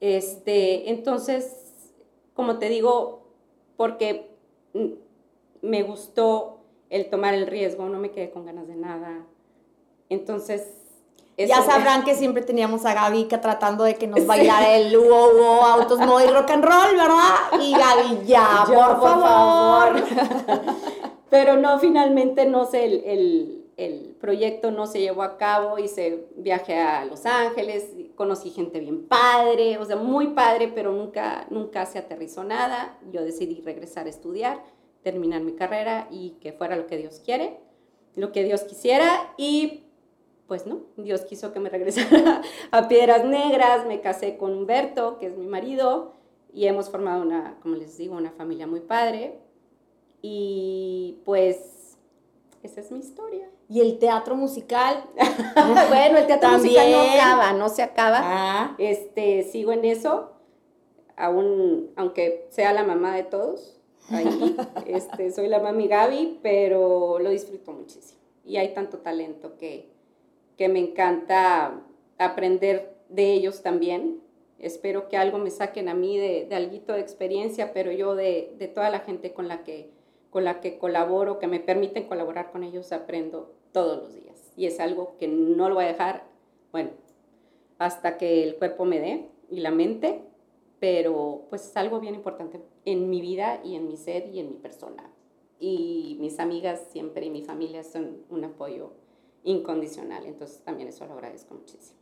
Este, 0.00 0.90
entonces, 0.90 1.56
como 2.34 2.58
te 2.58 2.68
digo, 2.68 3.22
porque 3.76 4.30
me 5.62 5.82
gustó 5.82 6.60
el 6.90 7.08
tomar 7.08 7.34
el 7.34 7.46
riesgo, 7.46 7.88
no 7.88 7.98
me 7.98 8.10
quedé 8.10 8.30
con 8.30 8.44
ganas 8.44 8.68
de 8.68 8.76
nada. 8.76 9.24
Entonces, 10.08 10.68
ya 11.36 11.62
sabrán 11.62 12.04
que 12.04 12.14
siempre 12.14 12.42
teníamos 12.42 12.84
a 12.84 12.94
Gaby 12.94 13.24
que 13.24 13.38
tratando 13.38 13.82
de 13.84 13.96
que 13.96 14.06
nos 14.06 14.24
bailara 14.24 14.76
el 14.76 14.96
wow, 14.96 15.64
autos, 15.64 15.98
moda 15.98 16.24
y 16.24 16.28
rock 16.28 16.50
and 16.50 16.64
roll, 16.64 16.96
¿verdad? 16.96 17.60
Y 17.60 17.72
Gaby, 17.72 18.26
ya, 18.26 18.64
por, 18.66 19.00
favor. 19.00 20.02
Pero 21.30 21.56
no, 21.56 21.80
finalmente 21.80 22.46
no 22.46 22.66
sé, 22.66 22.84
el, 22.84 23.04
el, 23.04 23.63
el, 23.76 24.16
proyecto 24.20 24.70
no 24.70 24.86
se 24.86 25.00
llevó 25.00 25.22
a 25.22 25.36
cabo, 25.36 25.78
hice 25.78 26.26
viaje 26.36 26.78
a 26.78 27.04
Los 27.04 27.26
Ángeles, 27.26 27.90
conocí 28.14 28.50
gente 28.50 28.80
bien 28.80 29.06
padre, 29.06 29.78
o 29.78 29.84
sea, 29.84 29.96
muy 29.96 30.28
padre, 30.28 30.72
pero 30.74 30.92
nunca, 30.92 31.46
nunca 31.50 31.84
se 31.86 31.98
aterrizó 31.98 32.44
nada. 32.44 32.98
Yo 33.12 33.22
decidí 33.22 33.60
regresar 33.60 34.06
a 34.06 34.10
estudiar, 34.10 34.62
terminar 35.02 35.42
mi 35.42 35.52
carrera 35.52 36.08
y 36.10 36.36
que 36.40 36.52
fuera 36.52 36.76
lo 36.76 36.86
que 36.86 36.96
Dios 36.96 37.20
quiere, 37.24 37.58
lo 38.14 38.32
que 38.32 38.44
Dios 38.44 38.62
quisiera 38.62 39.34
y 39.36 39.84
pues 40.46 40.66
no, 40.66 40.82
Dios 40.96 41.22
quiso 41.22 41.52
que 41.52 41.60
me 41.60 41.70
regresara 41.70 42.42
a 42.70 42.88
Piedras 42.88 43.24
Negras, 43.24 43.86
me 43.86 44.00
casé 44.00 44.36
con 44.36 44.52
Humberto, 44.52 45.18
que 45.18 45.26
es 45.26 45.36
mi 45.36 45.46
marido, 45.46 46.12
y 46.52 46.66
hemos 46.66 46.90
formado 46.90 47.22
una, 47.22 47.58
como 47.60 47.74
les 47.74 47.96
digo, 47.96 48.16
una 48.16 48.30
familia 48.30 48.66
muy 48.66 48.80
padre. 48.80 49.38
Y 50.22 51.18
pues 51.24 51.98
esa 52.62 52.80
es 52.80 52.90
mi 52.92 53.00
historia. 53.00 53.50
¿Y 53.74 53.80
el 53.80 53.98
teatro 53.98 54.36
musical? 54.36 55.02
bueno, 55.88 56.18
el 56.18 56.28
teatro 56.28 56.48
musical 56.50 56.92
no 56.92 57.00
acaba, 57.00 57.52
no 57.54 57.68
se 57.68 57.82
acaba. 57.82 58.20
Ah. 58.22 58.76
Este, 58.78 59.42
sigo 59.42 59.72
en 59.72 59.84
eso, 59.84 60.30
aún, 61.16 61.90
aunque 61.96 62.46
sea 62.50 62.72
la 62.72 62.84
mamá 62.84 63.16
de 63.16 63.24
todos. 63.24 63.80
Ahí, 64.10 64.54
este, 64.86 65.32
soy 65.32 65.48
la 65.48 65.58
mami 65.58 65.88
Gaby, 65.88 66.38
pero 66.40 67.18
lo 67.18 67.30
disfruto 67.30 67.72
muchísimo. 67.72 68.20
Y 68.44 68.58
hay 68.58 68.74
tanto 68.74 68.98
talento 68.98 69.56
que, 69.58 69.90
que 70.56 70.68
me 70.68 70.78
encanta 70.78 71.82
aprender 72.16 72.96
de 73.08 73.32
ellos 73.32 73.62
también. 73.62 74.20
Espero 74.60 75.08
que 75.08 75.16
algo 75.16 75.38
me 75.38 75.50
saquen 75.50 75.88
a 75.88 75.94
mí 75.94 76.16
de, 76.16 76.46
de 76.48 76.54
alguito 76.54 76.92
de 76.92 77.00
experiencia, 77.00 77.72
pero 77.72 77.90
yo 77.90 78.14
de, 78.14 78.54
de, 78.56 78.68
toda 78.68 78.88
la 78.90 79.00
gente 79.00 79.32
con 79.32 79.48
la, 79.48 79.64
que, 79.64 79.90
con 80.30 80.44
la 80.44 80.60
que 80.60 80.78
colaboro, 80.78 81.40
que 81.40 81.48
me 81.48 81.58
permiten 81.58 82.04
colaborar 82.04 82.52
con 82.52 82.62
ellos, 82.62 82.92
aprendo 82.92 83.63
todos 83.74 83.98
los 83.98 84.14
días. 84.14 84.52
Y 84.56 84.66
es 84.66 84.80
algo 84.80 85.16
que 85.18 85.28
no 85.28 85.68
lo 85.68 85.74
voy 85.74 85.84
a 85.84 85.88
dejar, 85.88 86.24
bueno, 86.72 86.90
hasta 87.78 88.16
que 88.16 88.44
el 88.44 88.54
cuerpo 88.56 88.84
me 88.84 89.00
dé 89.00 89.28
y 89.50 89.60
la 89.60 89.72
mente, 89.72 90.22
pero 90.78 91.42
pues 91.50 91.66
es 91.66 91.76
algo 91.76 92.00
bien 92.00 92.14
importante 92.14 92.62
en 92.84 93.10
mi 93.10 93.20
vida 93.20 93.60
y 93.64 93.74
en 93.74 93.88
mi 93.88 93.96
ser 93.96 94.28
y 94.32 94.38
en 94.38 94.50
mi 94.50 94.56
persona. 94.56 95.10
Y 95.58 96.16
mis 96.20 96.38
amigas 96.38 96.84
siempre 96.92 97.26
y 97.26 97.30
mi 97.30 97.42
familia 97.42 97.82
son 97.82 98.22
un 98.30 98.44
apoyo 98.44 98.92
incondicional. 99.42 100.24
Entonces 100.24 100.62
también 100.62 100.88
eso 100.88 101.04
lo 101.06 101.14
agradezco 101.14 101.54
muchísimo. 101.54 101.98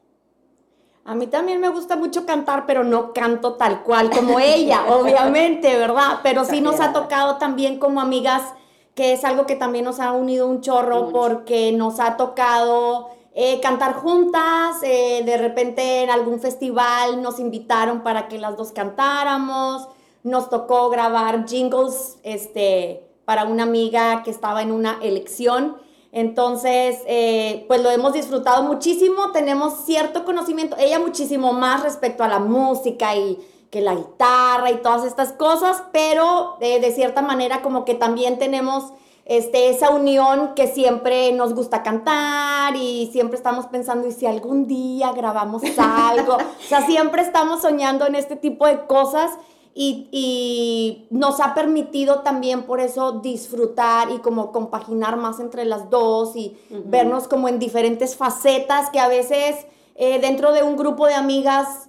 A 1.04 1.14
mí 1.14 1.26
también 1.26 1.60
me 1.60 1.68
gusta 1.68 1.96
mucho 1.96 2.26
cantar, 2.26 2.64
pero 2.64 2.84
no 2.84 3.12
canto 3.12 3.54
tal 3.54 3.82
cual 3.82 4.10
como 4.10 4.38
ella, 4.38 4.84
obviamente, 4.94 5.76
¿verdad? 5.76 6.20
Pero 6.22 6.44
sí 6.44 6.60
nos 6.60 6.80
ha 6.80 6.92
tocado 6.92 7.38
también 7.38 7.78
como 7.78 8.00
amigas, 8.00 8.54
que 8.94 9.12
es 9.12 9.25
algo 9.25 9.46
que 9.46 9.56
también 9.56 9.84
nos 9.84 10.00
ha 10.00 10.12
unido 10.12 10.46
un 10.46 10.61
chorro, 10.61 11.11
porque 11.11 11.72
nos 11.72 11.99
ha 12.00 12.16
tocado 12.16 13.08
eh, 13.34 13.61
cantar 13.61 13.94
juntas, 13.94 14.82
eh, 14.82 15.22
de 15.25 15.38
repente 15.38 16.02
en 16.02 16.11
algún 16.11 16.38
festival 16.38 17.22
nos 17.22 17.40
invitaron 17.40 18.02
para 18.02 18.28
que 18.28 18.38
las 18.38 18.58
dos 18.58 18.72
cantáramos, 18.72 19.88
nos 20.22 20.50
tocó 20.50 20.90
grabar 20.90 21.46
jingles 21.49 22.18
este, 22.22 23.08
para 23.25 23.44
una 23.44 23.62
amiga 23.62 24.22
que 24.22 24.30
estaba 24.30 24.61
en 24.61 24.70
una 24.70 24.99
elección. 25.02 25.78
Entonces, 26.12 26.99
eh, 27.06 27.64
pues 27.68 27.82
lo 27.82 27.90
hemos 27.90 28.12
disfrutado 28.12 28.64
muchísimo, 28.64 29.32
tenemos 29.32 29.87
cierto 29.87 30.26
conocimiento, 30.26 30.76
ella 30.78 30.99
muchísimo 30.99 31.54
más 31.54 31.82
respecto 31.82 32.22
a 32.22 32.28
la 32.28 32.38
música 32.38 33.16
y 33.16 33.38
que 33.72 33.80
la 33.80 33.94
guitarra 33.94 34.70
y 34.70 34.82
todas 34.82 35.02
estas 35.02 35.32
cosas, 35.32 35.82
pero 35.92 36.58
eh, 36.60 36.78
de 36.78 36.92
cierta 36.92 37.22
manera 37.22 37.62
como 37.62 37.86
que 37.86 37.94
también 37.94 38.38
tenemos 38.38 38.92
este, 39.24 39.70
esa 39.70 39.88
unión 39.88 40.52
que 40.54 40.66
siempre 40.66 41.32
nos 41.32 41.54
gusta 41.54 41.82
cantar 41.82 42.76
y 42.76 43.08
siempre 43.12 43.38
estamos 43.38 43.64
pensando, 43.68 44.06
¿y 44.06 44.12
si 44.12 44.26
algún 44.26 44.66
día 44.66 45.12
grabamos 45.12 45.62
algo? 45.78 46.34
o 46.36 46.68
sea, 46.68 46.84
siempre 46.84 47.22
estamos 47.22 47.62
soñando 47.62 48.06
en 48.06 48.14
este 48.14 48.36
tipo 48.36 48.66
de 48.66 48.84
cosas 48.84 49.30
y, 49.74 51.06
nos 51.08 51.40
ha 51.40 51.54
permitido 51.54 52.20
también 52.20 52.64
por 52.64 52.78
eso 52.78 53.20
disfrutar 53.20 54.10
y 54.10 54.18
como 54.18 54.52
compaginar 54.52 55.16
más 55.16 55.40
entre 55.40 55.64
las 55.64 55.88
dos 55.88 56.36
y 56.36 56.58
vernos 56.68 57.26
como 57.26 57.48
en 57.48 57.58
diferentes 57.58 58.16
facetas 58.16 58.90
que 58.90 59.00
a 59.00 59.08
veces 59.08 59.56
eh, 59.94 60.20
dentro 60.20 60.52
de 60.52 60.62
un 60.62 60.76
grupo 60.76 61.06
de 61.06 61.14
amigas 61.14 61.88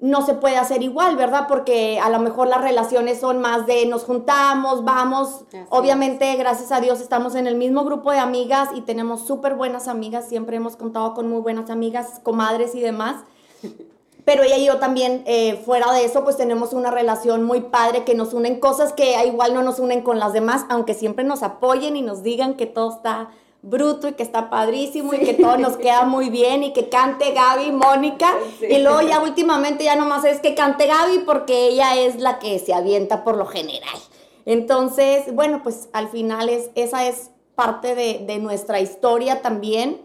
no 0.00 0.24
se 0.24 0.34
puede 0.34 0.56
hacer 0.56 0.82
igual, 0.82 1.16
¿verdad? 1.16 1.46
Porque 1.46 2.00
a 2.00 2.08
lo 2.08 2.18
mejor 2.20 2.48
las 2.48 2.62
relaciones 2.62 3.20
son 3.20 3.40
más 3.40 3.66
de 3.66 3.84
nos 3.86 4.04
juntamos, 4.04 4.84
vamos. 4.84 5.44
Obviamente, 5.68 6.34
gracias 6.36 6.72
a 6.72 6.80
Dios, 6.80 7.00
estamos 7.00 7.34
en 7.34 7.46
el 7.46 7.56
mismo 7.56 7.84
grupo 7.84 8.10
de 8.10 8.18
amigas 8.18 8.70
y 8.74 8.80
tenemos 8.80 9.26
súper 9.26 9.54
buenas 9.54 9.88
amigas. 9.88 10.28
Siempre 10.28 10.56
hemos 10.56 10.76
contado 10.76 11.12
con 11.12 11.28
muy 11.28 11.40
buenas 11.40 11.68
amigas, 11.68 12.20
comadres 12.22 12.74
y 12.74 12.80
demás. 12.80 13.16
pero 14.24 14.42
ella 14.42 14.56
y 14.56 14.64
yo 14.64 14.78
también, 14.78 15.22
eh, 15.26 15.60
fuera 15.64 15.92
de 15.92 16.04
eso, 16.04 16.24
pues 16.24 16.36
tenemos 16.36 16.72
una 16.72 16.90
relación 16.90 17.44
muy 17.44 17.60
padre 17.60 18.04
que 18.04 18.14
nos 18.14 18.32
unen 18.32 18.58
cosas 18.58 18.92
que 18.92 19.14
igual 19.26 19.52
no 19.54 19.62
nos 19.62 19.78
unen 19.78 20.02
con 20.02 20.18
las 20.18 20.32
demás, 20.32 20.64
aunque 20.70 20.94
siempre 20.94 21.24
nos 21.24 21.42
apoyen 21.42 21.96
y 21.96 22.02
nos 22.02 22.22
digan 22.22 22.54
que 22.54 22.66
todo 22.66 22.94
está 22.94 23.30
bruto 23.62 24.08
y 24.08 24.12
que 24.12 24.22
está 24.22 24.48
padrísimo 24.48 25.12
y 25.14 25.18
que 25.18 25.34
todo 25.34 25.56
nos 25.58 25.76
queda 25.76 26.04
muy 26.04 26.30
bien 26.30 26.62
y 26.62 26.72
que 26.72 26.88
cante 26.88 27.32
Gaby, 27.32 27.72
Mónica. 27.72 28.34
Y 28.60 28.78
luego 28.78 29.02
ya 29.02 29.22
últimamente 29.22 29.84
ya 29.84 29.96
nomás 29.96 30.24
es 30.24 30.40
que 30.40 30.54
cante 30.54 30.86
Gaby 30.86 31.20
porque 31.26 31.68
ella 31.68 31.96
es 31.96 32.16
la 32.20 32.38
que 32.38 32.58
se 32.58 32.72
avienta 32.72 33.24
por 33.24 33.36
lo 33.36 33.46
general. 33.46 33.98
Entonces, 34.46 35.34
bueno, 35.34 35.62
pues 35.62 35.88
al 35.92 36.08
final 36.08 36.48
es, 36.48 36.70
esa 36.74 37.06
es 37.06 37.30
parte 37.54 37.94
de, 37.94 38.38
nuestra 38.38 38.80
historia 38.80 39.42
también. 39.42 40.00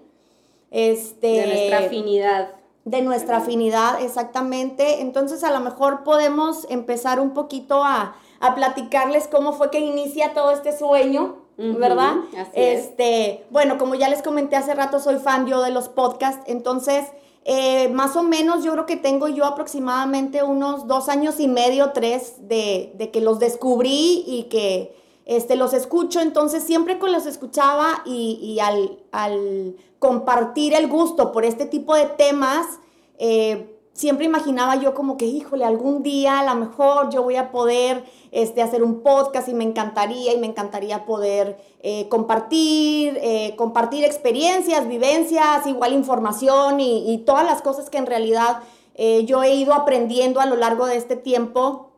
Este, 0.72 1.28
de 1.28 1.48
nuestra 1.48 1.78
afinidad. 1.80 2.50
De 2.84 3.02
nuestra 3.02 3.38
afinidad, 3.38 4.02
exactamente. 4.02 5.02
Entonces 5.02 5.44
a 5.44 5.52
lo 5.52 5.62
mejor 5.62 6.04
podemos 6.04 6.68
empezar 6.70 7.20
un 7.22 7.34
poquito 7.34 7.84
a, 7.84 8.16
a 8.42 8.56
platicarles 8.56 9.28
cómo 9.30 9.54
fue 9.54 9.72
que 9.72 9.80
inicia 9.80 10.34
todo 10.34 10.52
este 10.52 10.78
sueño 10.78 11.45
¿verdad? 11.58 12.16
este, 12.54 13.46
bueno, 13.50 13.78
como 13.78 13.96
ya 13.96 14.10
les 14.10 14.22
comenté 14.22 14.56
hace 14.56 14.74
rato, 14.76 15.00
soy 15.00 15.18
fan 15.18 15.48
yo 15.48 15.62
de 15.62 15.72
los 15.72 15.90
podcasts, 15.90 16.44
entonces, 16.48 17.06
eh, 17.46 17.90
más 17.90 18.16
o 18.16 18.24
menos 18.24 18.64
yo 18.64 18.74
creo 18.74 18.86
que 18.86 18.98
tengo 18.98 19.28
yo 19.28 19.46
aproximadamente 19.46 20.44
unos 20.44 20.88
dos 20.88 21.10
años 21.10 21.40
y 21.40 21.48
medio, 21.48 21.92
tres, 21.92 22.36
de, 22.48 23.10
que 23.14 23.22
los 23.22 23.40
descubrí 23.40 24.24
y 24.28 24.44
que 24.50 24.96
este, 25.26 25.56
los 25.56 25.74
escucho, 25.74 26.20
entonces 26.20 26.64
siempre 26.64 27.00
que 27.00 27.08
los 27.08 27.26
escuchaba 27.26 28.02
y, 28.06 28.60
al, 28.62 29.00
al, 29.12 29.76
compartir 30.00 30.74
el 30.74 30.88
gusto 30.88 31.32
por 31.32 31.46
este 31.46 31.66
tipo 31.66 31.96
de 31.96 32.06
temas, 32.06 32.80
eh, 33.18 33.75
siempre 33.96 34.26
imaginaba 34.26 34.76
yo 34.76 34.94
como 34.94 35.18
que, 35.18 35.26
híjole, 35.26 35.64
algún 35.64 36.04
día 36.04 36.40
a 36.40 36.46
lo 36.46 36.60
mejor 36.60 37.10
yo 37.10 37.24
voy 37.24 37.38
a 37.38 37.50
poder 37.52 38.04
este, 38.32 38.62
hacer 38.62 38.84
un 38.84 39.02
podcast 39.02 39.48
y 39.48 39.54
me 39.54 39.64
encantaría 39.64 40.34
y 40.34 40.38
me 40.38 40.48
encantaría 40.48 41.06
poder 41.06 41.58
eh, 41.82 42.08
compartir, 42.10 43.18
eh, 43.22 43.56
compartir 43.56 44.04
experiencias, 44.04 44.88
vivencias, 44.88 45.66
igual 45.66 45.94
información 45.94 46.82
y, 46.82 47.24
todas 47.26 47.46
las 47.46 47.62
cosas 47.62 47.90
que 47.90 47.98
en 47.98 48.06
realidad 48.06 48.60
eh, 48.96 49.24
yo 49.26 49.42
he 49.42 49.56
ido 49.56 49.74
aprendiendo 49.74 50.42
a 50.42 50.46
lo 50.46 50.58
largo 50.58 50.86
de 50.86 50.98
este 50.98 51.16
tiempo. 51.16 51.92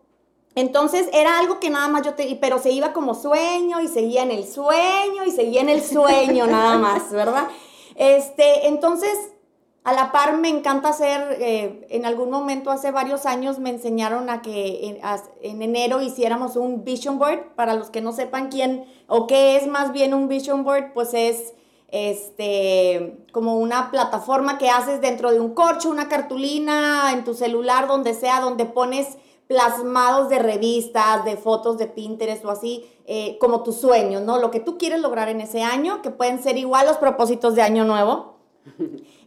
Entonces 0.54 1.10
era 1.14 1.40
algo 1.40 1.60
que 1.60 1.72
nada 1.72 1.88
más 1.88 2.04
yo 2.04 2.14
te, 2.14 2.36
pero 2.40 2.60
se 2.60 2.72
iba 2.72 2.94
como 2.94 3.16
sueño 3.16 3.82
y 3.82 3.88
seguía 3.88 4.22
en 4.22 4.32
el 4.32 4.48
sueño 4.48 5.24
y 5.26 5.32
seguía 5.32 5.62
en 5.62 5.70
el 5.70 5.84
sueño 5.84 6.46
nada 6.46 6.78
más, 6.78 7.12
¿verdad? 7.12 7.48
Este, 8.00 8.68
entonces 8.68 9.18
a 9.88 9.94
la 9.94 10.12
par 10.12 10.36
me 10.36 10.50
encanta 10.50 10.90
hacer, 10.90 11.38
eh, 11.40 11.88
en 11.90 12.06
algún 12.06 12.30
momento 12.30 12.72
hace 12.72 12.92
varios 12.92 13.26
años 13.26 13.58
me 13.58 13.70
enseñaron 13.70 14.30
a 14.30 14.42
que 14.42 15.00
en, 15.42 15.62
enero 15.62 16.02
hiciéramos 16.02 16.58
un 16.58 16.84
vision 16.84 17.18
board. 17.18 17.56
Para 17.56 17.74
los 17.74 17.90
que 17.90 18.02
no 18.02 18.12
sepan 18.12 18.50
quién 18.50 18.84
o 19.08 19.28
qué 19.28 19.56
es 19.56 19.66
más 19.66 19.94
bien 19.94 20.14
un 20.14 20.28
vision 20.28 20.66
board, 20.66 20.92
pues 20.94 21.14
es 21.14 21.54
este 21.88 23.18
como 23.32 23.60
una 23.60 23.90
plataforma 23.90 24.58
que 24.58 24.70
haces 24.70 25.00
dentro 25.00 25.32
de 25.32 25.40
un 25.40 25.54
corcho, 25.54 25.90
una 25.90 26.10
cartulina, 26.10 27.14
en 27.14 27.24
tu 27.24 27.34
celular, 27.34 27.88
donde 27.88 28.14
sea, 28.14 28.42
donde 28.42 28.66
pones 28.66 29.18
plasmados 29.48 30.28
de 30.28 30.40
revistas, 30.40 31.24
de 31.24 31.38
fotos 31.38 31.78
de 31.78 31.88
Pinterest 31.88 32.44
o 32.44 32.50
así, 32.50 32.84
eh, 33.06 33.38
como 33.40 33.64
tus 33.64 33.78
sueños, 33.78 34.22
¿no? 34.22 34.38
Lo 34.38 34.52
que 34.52 34.60
tú 34.60 34.78
quieres 34.78 35.00
lograr 35.00 35.30
en 35.30 35.40
ese 35.40 35.64
año, 35.64 36.02
que 36.02 36.10
pueden 36.10 36.44
ser 36.44 36.58
igual 36.58 36.88
los 36.88 36.98
propósitos 36.98 37.56
de 37.56 37.62
año 37.62 37.86
nuevo 37.86 38.36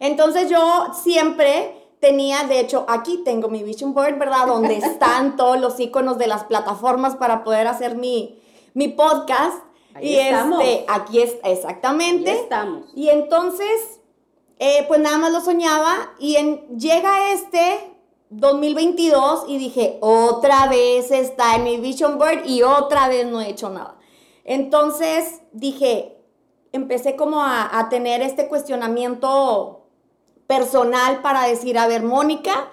entonces 0.00 0.50
yo 0.50 0.88
siempre 1.04 1.76
tenía, 2.00 2.44
de 2.44 2.58
hecho, 2.58 2.84
aquí 2.88 3.22
tengo 3.24 3.48
mi 3.48 3.62
vision 3.62 3.94
board, 3.94 4.18
¿verdad? 4.18 4.46
Donde 4.46 4.76
están 4.78 5.36
todos 5.36 5.60
los 5.60 5.78
iconos 5.78 6.18
de 6.18 6.26
las 6.26 6.44
plataformas 6.44 7.14
para 7.16 7.44
poder 7.44 7.68
hacer 7.68 7.96
mi, 7.96 8.40
mi 8.74 8.88
podcast. 8.88 9.62
y 10.00 10.16
este, 10.16 10.84
aquí 10.88 11.20
está, 11.20 11.48
exactamente. 11.48 12.32
estamos. 12.32 12.86
Y 12.96 13.10
entonces, 13.10 14.00
eh, 14.58 14.84
pues 14.88 15.00
nada 15.00 15.18
más 15.18 15.32
lo 15.32 15.40
soñaba 15.40 16.12
y 16.18 16.36
en, 16.36 16.66
llega 16.78 17.32
este 17.32 17.90
2022 18.30 19.44
y 19.48 19.58
dije, 19.58 19.98
otra 20.00 20.68
vez 20.68 21.10
está 21.10 21.56
en 21.56 21.64
mi 21.64 21.78
vision 21.78 22.18
board 22.18 22.46
y 22.46 22.62
otra 22.62 23.08
vez 23.08 23.26
no 23.26 23.40
he 23.40 23.50
hecho 23.50 23.68
nada. 23.70 23.98
Entonces 24.44 25.42
dije, 25.52 26.16
empecé 26.72 27.16
como 27.16 27.42
a, 27.42 27.88
tener 27.90 28.22
este 28.22 28.48
cuestionamiento 28.48 29.79
personal 30.50 31.22
para 31.22 31.44
decir, 31.44 31.78
a 31.78 31.86
ver, 31.86 32.02
Mónica, 32.02 32.68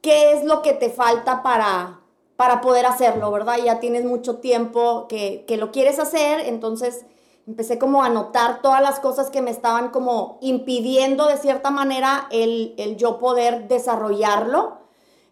¿qué 0.00 0.32
es 0.32 0.44
lo 0.44 0.62
que 0.62 0.72
te 0.72 0.88
falta 0.88 1.42
para, 1.42 2.00
para 2.36 2.62
poder 2.62 2.86
hacerlo, 2.86 3.30
verdad? 3.30 3.58
Ya 3.62 3.80
tienes 3.80 4.06
mucho 4.06 4.38
tiempo 4.38 5.06
que, 5.08 5.44
lo 5.58 5.70
quieres 5.70 5.98
hacer, 5.98 6.40
entonces 6.40 7.04
empecé 7.46 7.78
como 7.78 8.02
a 8.02 8.08
notar 8.08 8.62
todas 8.62 8.80
las 8.80 8.98
cosas 8.98 9.28
que 9.28 9.42
me 9.42 9.50
estaban 9.50 9.90
como 9.90 10.38
impidiendo 10.40 11.26
de 11.26 11.36
cierta 11.36 11.70
manera 11.70 12.28
el, 12.30 12.96
yo 12.96 13.18
poder 13.18 13.68
desarrollarlo. 13.68 14.78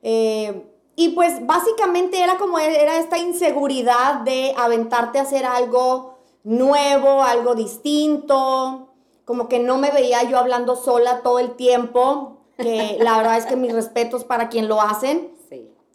Eh, 0.02 0.70
y 0.96 1.10
pues 1.10 1.46
básicamente 1.46 2.22
era 2.22 2.36
como 2.36 2.58
era 2.58 2.98
esta 2.98 3.16
inseguridad 3.16 4.16
de 4.16 4.52
aventarte 4.58 5.18
a 5.18 5.22
hacer 5.22 5.46
algo 5.46 6.18
nuevo, 6.44 7.22
algo 7.22 7.54
distinto, 7.54 8.85
como 9.26 9.48
que 9.48 9.58
no 9.58 9.76
me 9.76 9.90
veía 9.90 10.22
yo 10.22 10.38
hablando 10.38 10.76
sola 10.76 11.20
todo 11.22 11.38
el 11.40 11.56
tiempo, 11.56 12.38
que 12.56 12.96
la 13.02 13.18
verdad 13.18 13.36
es 13.36 13.44
que 13.44 13.56
mis 13.56 13.74
respetos 13.74 14.24
para 14.24 14.48
quien 14.48 14.68
lo 14.68 14.80
hacen, 14.80 15.36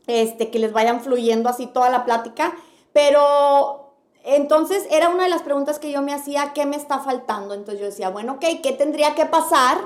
este, 0.06 0.52
que 0.52 0.60
les 0.60 0.74
vayan 0.74 1.02
fluyendo 1.02 1.50
así 1.50 1.66
toda 1.66 1.90
la 1.90 2.06
plática, 2.06 2.54
pero 2.92 3.94
entonces 4.24 4.86
era 4.92 5.10
una 5.10 5.24
de 5.24 5.30
las 5.30 5.42
preguntas 5.42 5.80
que 5.80 5.92
yo 5.92 6.02
me 6.02 6.14
hacía, 6.14 6.52
¿qué 6.54 6.66
me 6.66 6.76
está 6.76 7.00
faltando? 7.00 7.54
Entonces 7.54 7.80
yo 7.80 7.86
decía, 7.86 8.10
bueno, 8.10 8.34
ok, 8.34 8.62
¿qué 8.62 8.74
tendría 8.74 9.16
que 9.16 9.26
pasar 9.26 9.78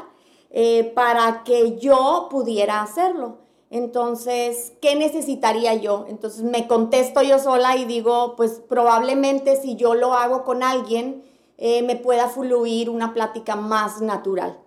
eh, 0.49 0.91
para 0.95 1.43
que 1.43 1.77
yo 1.77 2.27
pudiera 2.31 2.81
hacerlo? 2.81 3.37
Entonces, 3.69 4.73
¿qué 4.81 4.95
necesitaría 4.95 5.75
yo? 5.75 6.05
Entonces 6.07 6.43
me 6.43 6.67
contesto 6.67 7.21
yo 7.21 7.37
sola 7.39 7.75
y 7.75 7.85
digo, 7.85 8.35
pues 8.35 8.61
probablemente 8.67 9.57
si 9.57 9.75
yo 9.75 9.93
lo 9.93 10.13
hago 10.13 10.43
con 10.43 10.63
alguien, 10.63 11.23
eh, 11.57 11.83
me 11.83 11.95
pueda 11.95 12.29
fluir 12.29 12.89
una 12.89 13.13
plática 13.13 13.55
más 13.55 14.01
natural. 14.01 14.59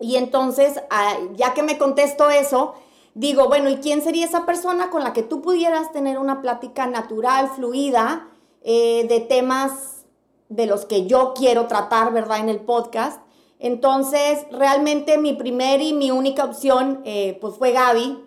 Y 0.00 0.16
entonces, 0.16 0.82
ah, 0.90 1.16
ya 1.36 1.54
que 1.54 1.62
me 1.62 1.78
contesto 1.78 2.28
eso, 2.30 2.74
digo, 3.14 3.48
bueno, 3.48 3.70
¿y 3.70 3.76
quién 3.76 4.02
sería 4.02 4.26
esa 4.26 4.44
persona 4.46 4.90
con 4.90 5.02
la 5.02 5.12
que 5.12 5.22
tú 5.22 5.42
pudieras 5.42 5.92
tener 5.92 6.18
una 6.18 6.42
plática 6.42 6.86
natural, 6.86 7.50
fluida, 7.54 8.28
eh, 8.62 9.06
de 9.08 9.20
temas 9.20 10.04
de 10.48 10.66
los 10.66 10.84
que 10.84 11.06
yo 11.06 11.34
quiero 11.34 11.66
tratar, 11.66 12.12
¿verdad? 12.12 12.38
En 12.38 12.48
el 12.48 12.60
podcast. 12.60 13.20
Entonces, 13.58 14.44
realmente 14.50 15.18
mi 15.18 15.32
primer 15.32 15.80
y 15.80 15.92
mi 15.92 16.10
única 16.10 16.44
opción, 16.44 17.00
eh, 17.04 17.38
pues 17.40 17.56
fue 17.56 17.72
Gaby, 17.72 18.22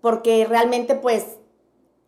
porque 0.00 0.46
realmente 0.46 0.94
pues 0.94 1.38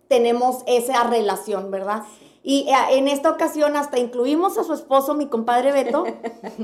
tenemos 0.08 0.62
esa 0.66 1.04
relación, 1.04 1.70
¿verdad? 1.70 2.02
Y 2.48 2.66
eh, 2.66 2.74
en 2.92 3.08
esta 3.08 3.30
ocasión 3.30 3.76
hasta 3.76 3.98
incluimos 3.98 4.56
a 4.56 4.64
su 4.64 4.72
esposo, 4.72 5.12
mi 5.12 5.26
compadre 5.26 5.70
Beto, 5.70 6.06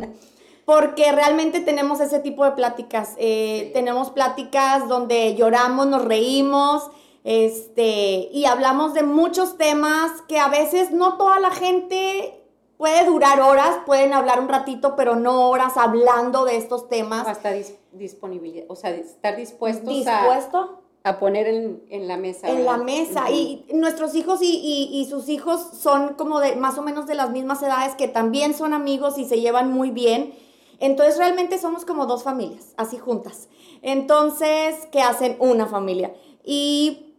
porque 0.65 1.13
realmente 1.13 1.61
tenemos 1.61 2.01
ese 2.01 2.21
tipo 2.21 2.43
de 2.47 2.53
pláticas. 2.53 3.13
Eh, 3.19 3.71
tenemos 3.75 4.09
pláticas 4.09 4.89
donde 4.89 5.35
lloramos, 5.35 5.87
nos 5.87 6.03
reímos, 6.03 6.91
este, 7.23 8.31
y 8.33 8.47
hablamos 8.47 8.95
de 8.95 9.03
muchos 9.03 9.59
temas 9.59 10.23
que 10.23 10.39
a 10.39 10.49
veces 10.49 10.91
no 10.91 11.19
toda 11.19 11.39
la 11.39 11.51
gente 11.51 12.43
puede 12.79 13.05
durar 13.05 13.43
horas, 13.43 13.77
pueden 13.85 14.15
hablar 14.15 14.41
un 14.41 14.49
ratito, 14.49 14.97
pero 14.97 15.17
no 15.17 15.51
horas 15.51 15.77
hablando 15.77 16.47
de 16.47 16.57
estos 16.57 16.89
temas. 16.89 17.29
Hasta 17.29 17.53
disponibilidad, 17.93 18.65
o 18.69 18.75
sea, 18.75 18.89
estar 18.89 19.37
dispuestos 19.37 19.87
¿Dispuesto? 19.87 20.59
a, 20.59 20.84
poner 21.13 21.47
en, 21.47 22.09
la 22.09 22.17
mesa. 22.17 22.49
En 22.49 22.65
la 22.65 22.79
mesa. 22.79 23.31
Y 23.31 23.67
nuestros 23.75 24.15
hijos 24.15 24.41
y, 24.43 25.07
sus 25.09 25.29
hijos 25.29 25.61
son 25.79 26.15
como 26.15 26.41
de 26.41 26.57
más 26.57 26.79
o 26.79 26.83
menos 26.83 27.07
de 27.07 27.15
las 27.15 27.31
mismas 27.31 27.63
edades 27.63 27.95
que 27.95 28.09
también 28.09 28.55
son 28.55 28.73
amigos 28.73 29.19
y 29.19 29.27
se 29.27 29.41
llevan 29.41 29.71
muy 29.71 29.91
bien. 29.91 30.35
Entonces 30.81 31.19
realmente 31.19 31.59
somos 31.59 31.85
como 31.85 32.07
dos 32.07 32.23
familias, 32.23 32.73
así 32.79 32.97
juntas. 32.97 33.49
Entonces, 33.83 34.77
¿qué 34.91 35.03
hacen 35.03 35.37
una 35.41 35.67
familia? 35.67 36.15
Y 36.43 37.15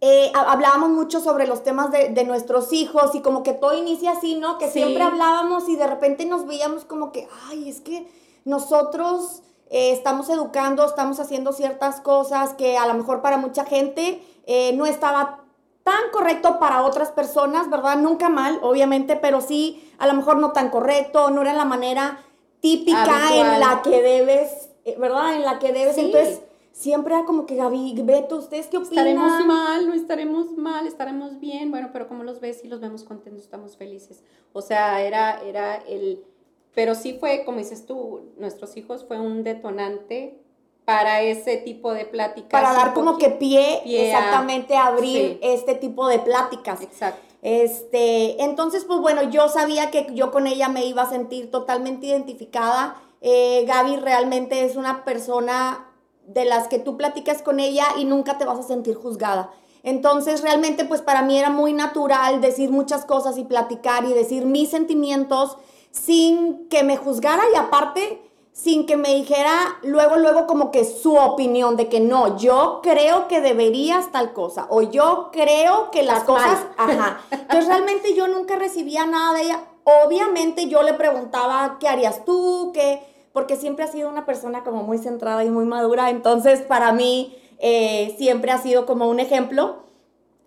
eh, 0.00 0.30
hablábamos 0.34 0.90
mucho 0.90 1.20
sobre 1.20 1.48
los 1.48 1.64
temas 1.64 1.90
de, 1.90 2.24
nuestros 2.24 2.72
hijos 2.72 3.14
y 3.14 3.20
como 3.20 3.42
que 3.42 3.52
todo 3.52 3.76
inicia 3.76 4.12
así, 4.12 4.36
¿no? 4.36 4.58
Que 4.58 4.68
siempre 4.70 5.02
hablábamos 5.02 5.68
y 5.68 5.74
de 5.74 5.88
repente 5.88 6.24
nos 6.24 6.46
veíamos 6.46 6.84
como 6.84 7.10
que, 7.10 7.26
ay, 7.48 7.68
es 7.68 7.80
que 7.80 8.06
nosotros 8.44 9.42
eh, 9.70 9.92
estamos 9.92 10.28
educando, 10.28 10.84
estamos 10.84 11.20
haciendo 11.20 11.52
ciertas 11.52 12.00
cosas 12.00 12.54
que 12.54 12.76
a 12.76 12.86
lo 12.86 12.94
mejor 12.94 13.22
para 13.22 13.36
mucha 13.36 13.64
gente 13.64 14.22
eh, 14.46 14.72
no 14.74 14.86
estaba 14.86 15.40
tan 15.82 16.10
correcto 16.12 16.58
para 16.58 16.82
otras 16.82 17.10
personas, 17.10 17.70
¿verdad? 17.70 17.96
Nunca 17.96 18.28
mal, 18.28 18.58
obviamente, 18.62 19.16
pero 19.16 19.40
sí 19.40 19.88
a 19.98 20.06
lo 20.06 20.14
mejor 20.14 20.38
no 20.38 20.52
tan 20.52 20.70
correcto, 20.70 21.30
no 21.30 21.42
era 21.42 21.52
la 21.52 21.64
manera 21.64 22.18
típica 22.60 23.34
en 23.34 23.60
la 23.60 23.82
que 23.82 24.02
debes, 24.02 24.70
¿verdad? 24.98 25.36
En 25.36 25.42
la 25.42 25.58
que 25.58 25.72
debes. 25.72 25.96
Entonces 25.98 26.40
siempre 26.76 27.14
era 27.14 27.24
como 27.24 27.46
que 27.46 27.56
Gaby, 27.56 27.94
Beto, 28.02 28.36
¿ustedes 28.36 28.66
qué 28.66 28.76
opinan? 28.76 29.06
Estaremos 29.06 29.46
mal, 29.46 29.86
no 29.86 29.94
estaremos 29.94 30.56
mal, 30.58 30.86
estaremos 30.86 31.40
bien, 31.40 31.70
bueno, 31.70 31.88
pero 31.92 32.06
como 32.06 32.22
los 32.22 32.40
ves 32.40 32.64
y 32.64 32.68
los 32.68 32.80
vemos 32.80 33.02
contentos, 33.02 33.44
estamos 33.44 33.76
felices. 33.76 34.22
O 34.52 34.60
sea, 34.60 35.00
era, 35.00 35.40
era 35.42 35.76
el, 35.76 36.22
pero 36.76 36.94
sí 36.94 37.16
fue, 37.18 37.42
como 37.46 37.56
dices 37.56 37.86
tú, 37.86 38.34
nuestros 38.36 38.76
hijos 38.76 39.06
fue 39.08 39.18
un 39.18 39.44
detonante 39.44 40.38
para 40.84 41.22
ese 41.22 41.56
tipo 41.56 41.94
de 41.94 42.04
pláticas. 42.04 42.50
Para 42.50 42.74
dar 42.74 42.92
como 42.92 43.16
que 43.16 43.30
pie, 43.30 43.80
exactamente 43.86 44.76
a 44.76 44.88
abrir 44.88 45.38
este 45.42 45.74
tipo 45.74 46.06
de 46.06 46.18
pláticas. 46.18 46.82
Exacto. 46.82 47.18
Este, 47.40 48.44
entonces, 48.44 48.84
pues 48.84 49.00
bueno, 49.00 49.22
yo 49.22 49.48
sabía 49.48 49.90
que 49.90 50.08
yo 50.12 50.30
con 50.30 50.46
ella 50.46 50.68
me 50.68 50.84
iba 50.84 51.00
a 51.04 51.08
sentir 51.08 51.50
totalmente 51.50 52.08
identificada. 52.08 53.00
Eh, 53.22 53.64
Gaby 53.66 53.96
realmente 53.96 54.66
es 54.66 54.76
una 54.76 55.02
persona 55.06 55.88
de 56.26 56.44
las 56.44 56.68
que 56.68 56.78
tú 56.78 56.98
platicas 56.98 57.40
con 57.40 57.58
ella 57.58 57.86
y 57.96 58.04
nunca 58.04 58.36
te 58.36 58.44
vas 58.44 58.58
a 58.58 58.62
sentir 58.62 58.96
juzgada. 58.96 59.50
Entonces, 59.82 60.42
realmente, 60.42 60.84
pues 60.84 61.00
para 61.00 61.22
mí 61.22 61.38
era 61.38 61.48
muy 61.48 61.72
natural 61.72 62.42
decir 62.42 62.70
muchas 62.70 63.06
cosas 63.06 63.38
y 63.38 63.44
platicar 63.44 64.04
y 64.04 64.12
decir 64.12 64.44
mis 64.44 64.68
sentimientos 64.68 65.56
sin 66.04 66.68
que 66.68 66.82
me 66.82 66.96
juzgara 66.96 67.42
y 67.52 67.56
aparte 67.56 68.22
sin 68.52 68.86
que 68.86 68.96
me 68.96 69.14
dijera 69.14 69.76
luego, 69.82 70.16
luego 70.16 70.46
como 70.46 70.70
que 70.70 70.84
su 70.86 71.14
opinión 71.14 71.76
de 71.76 71.88
que 71.88 72.00
no, 72.00 72.38
yo 72.38 72.80
creo 72.82 73.28
que 73.28 73.42
deberías 73.42 74.10
tal 74.12 74.32
cosa 74.32 74.66
o 74.70 74.80
yo 74.80 75.28
creo 75.30 75.90
que 75.90 76.02
las 76.02 76.24
cosas, 76.24 76.64
ajá. 76.78 77.20
Entonces 77.30 77.66
realmente 77.68 78.14
yo 78.14 78.28
nunca 78.28 78.56
recibía 78.56 79.04
nada 79.04 79.34
de 79.34 79.42
ella. 79.42 79.60
Obviamente 79.84 80.68
yo 80.68 80.82
le 80.82 80.94
preguntaba, 80.94 81.76
¿qué 81.78 81.86
harías 81.86 82.24
tú? 82.24 82.70
¿Qué? 82.72 83.02
Porque 83.34 83.56
siempre 83.56 83.84
ha 83.84 83.88
sido 83.88 84.08
una 84.08 84.24
persona 84.24 84.64
como 84.64 84.82
muy 84.82 84.96
centrada 84.96 85.44
y 85.44 85.50
muy 85.50 85.66
madura. 85.66 86.08
Entonces 86.08 86.62
para 86.62 86.92
mí 86.92 87.36
eh, 87.58 88.14
siempre 88.16 88.52
ha 88.52 88.58
sido 88.58 88.86
como 88.86 89.08
un 89.08 89.20
ejemplo. 89.20 89.85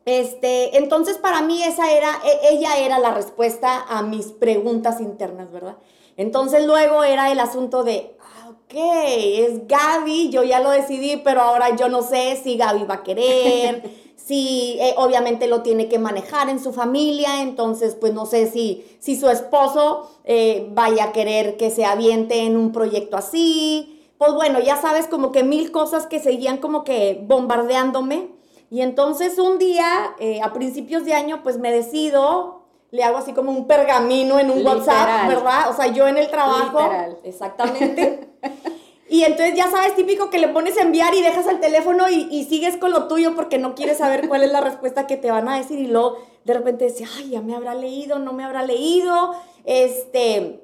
Este, 0.10 0.76
entonces 0.80 1.20
para 1.20 1.44
mí 1.44 1.62
esa 1.62 1.92
era, 1.92 2.20
e, 2.26 2.56
ella 2.56 2.80
era 2.80 2.98
la 2.98 3.14
respuesta 3.14 3.86
a 3.88 4.02
mis 4.02 4.32
preguntas 4.32 5.00
internas, 5.02 5.52
¿verdad? 5.52 5.78
Entonces 6.18 6.66
luego 6.66 7.04
era 7.04 7.32
el 7.32 7.40
asunto 7.40 7.84
de, 7.84 8.18
ah, 8.20 8.50
ok, 8.50 8.74
es 8.74 9.68
Gaby, 9.68 10.32
yo 10.32 10.42
ya 10.42 10.62
lo 10.62 10.72
decidí, 10.72 11.18
pero 11.18 11.42
ahora 11.42 11.76
yo 11.76 11.90
no 11.90 12.02
sé 12.02 12.40
si 12.44 12.58
Gaby 12.58 12.86
va 12.86 12.96
a 12.96 13.04
querer, 13.04 13.84
si 14.16 14.78
eh, 14.80 14.96
obviamente 14.98 15.46
lo 15.46 15.62
tiene 15.62 15.88
que 15.88 16.00
manejar 16.00 16.50
en 16.50 16.60
su 16.60 16.74
familia, 16.74 17.44
entonces 17.44 17.94
pues 17.94 18.12
no 18.12 18.26
sé 18.26 18.50
si, 18.50 18.84
si 18.98 19.16
su 19.16 19.30
esposo 19.30 20.10
eh, 20.24 20.70
vaya 20.72 21.04
a 21.04 21.12
querer 21.12 21.56
que 21.56 21.70
se 21.70 21.86
aviente 21.86 22.46
en 22.46 22.58
un 22.58 22.72
proyecto 22.72 23.16
así. 23.16 24.02
Pues 24.18 24.34
bueno, 24.34 24.60
ya 24.60 24.76
sabes 24.76 25.06
como 25.06 25.32
que 25.32 25.44
mil 25.44 25.72
cosas 25.72 26.08
que 26.08 26.20
seguían 26.20 26.58
como 26.58 26.84
que 26.84 27.24
bombardeándome. 27.28 28.39
Y 28.70 28.82
entonces 28.82 29.40
un 29.40 29.58
día, 29.58 30.16
eh, 30.20 30.42
a 30.42 30.54
principios 30.54 31.06
de 31.06 31.14
año, 31.14 31.42
pues 31.44 31.58
me 31.58 31.72
decido 31.72 32.60
le 32.92 33.04
hago 33.04 33.18
así 33.18 33.34
como 33.34 33.52
un 33.52 33.68
pergamino 33.68 34.40
en 34.40 34.50
un 34.50 34.66
WhatsApp, 34.66 35.28
¿verdad? 35.28 35.70
O 35.70 35.76
sea, 35.76 35.88
yo 35.88 36.08
en 36.08 36.18
el 36.18 36.30
trabajo. 36.30 36.82
Literal. 36.82 37.18
Exactamente. 37.24 38.30
y 39.10 39.24
entonces 39.24 39.56
ya 39.56 39.70
sabes, 39.70 39.96
típico 39.96 40.30
que 40.30 40.40
le 40.40 40.48
pones 40.48 40.78
a 40.78 40.82
enviar 40.82 41.14
y 41.14 41.22
dejas 41.22 41.46
el 41.48 41.60
teléfono 41.60 42.10
y, 42.10 42.44
sigues 42.46 42.78
con 42.78 42.92
lo 42.92 43.08
tuyo 43.08 43.36
porque 43.36 43.60
no 43.60 43.76
quieres 43.76 44.00
saber 44.00 44.28
cuál 44.28 44.44
es 44.44 44.52
la 44.52 44.62
respuesta 44.62 45.06
que 45.06 45.18
te 45.18 45.30
van 45.30 45.48
a 45.48 45.58
decir. 45.58 45.80
Y 45.80 45.88
luego 45.88 46.18
de 46.46 46.54
repente 46.54 46.86
decía, 46.86 47.08
ay, 47.18 47.30
ya 47.30 47.42
me 47.42 47.56
habrá 47.56 47.76
leído, 47.76 48.18
no 48.18 48.34
me 48.34 48.44
habrá 48.44 48.64
leído. 48.64 49.36
Este, 49.66 50.64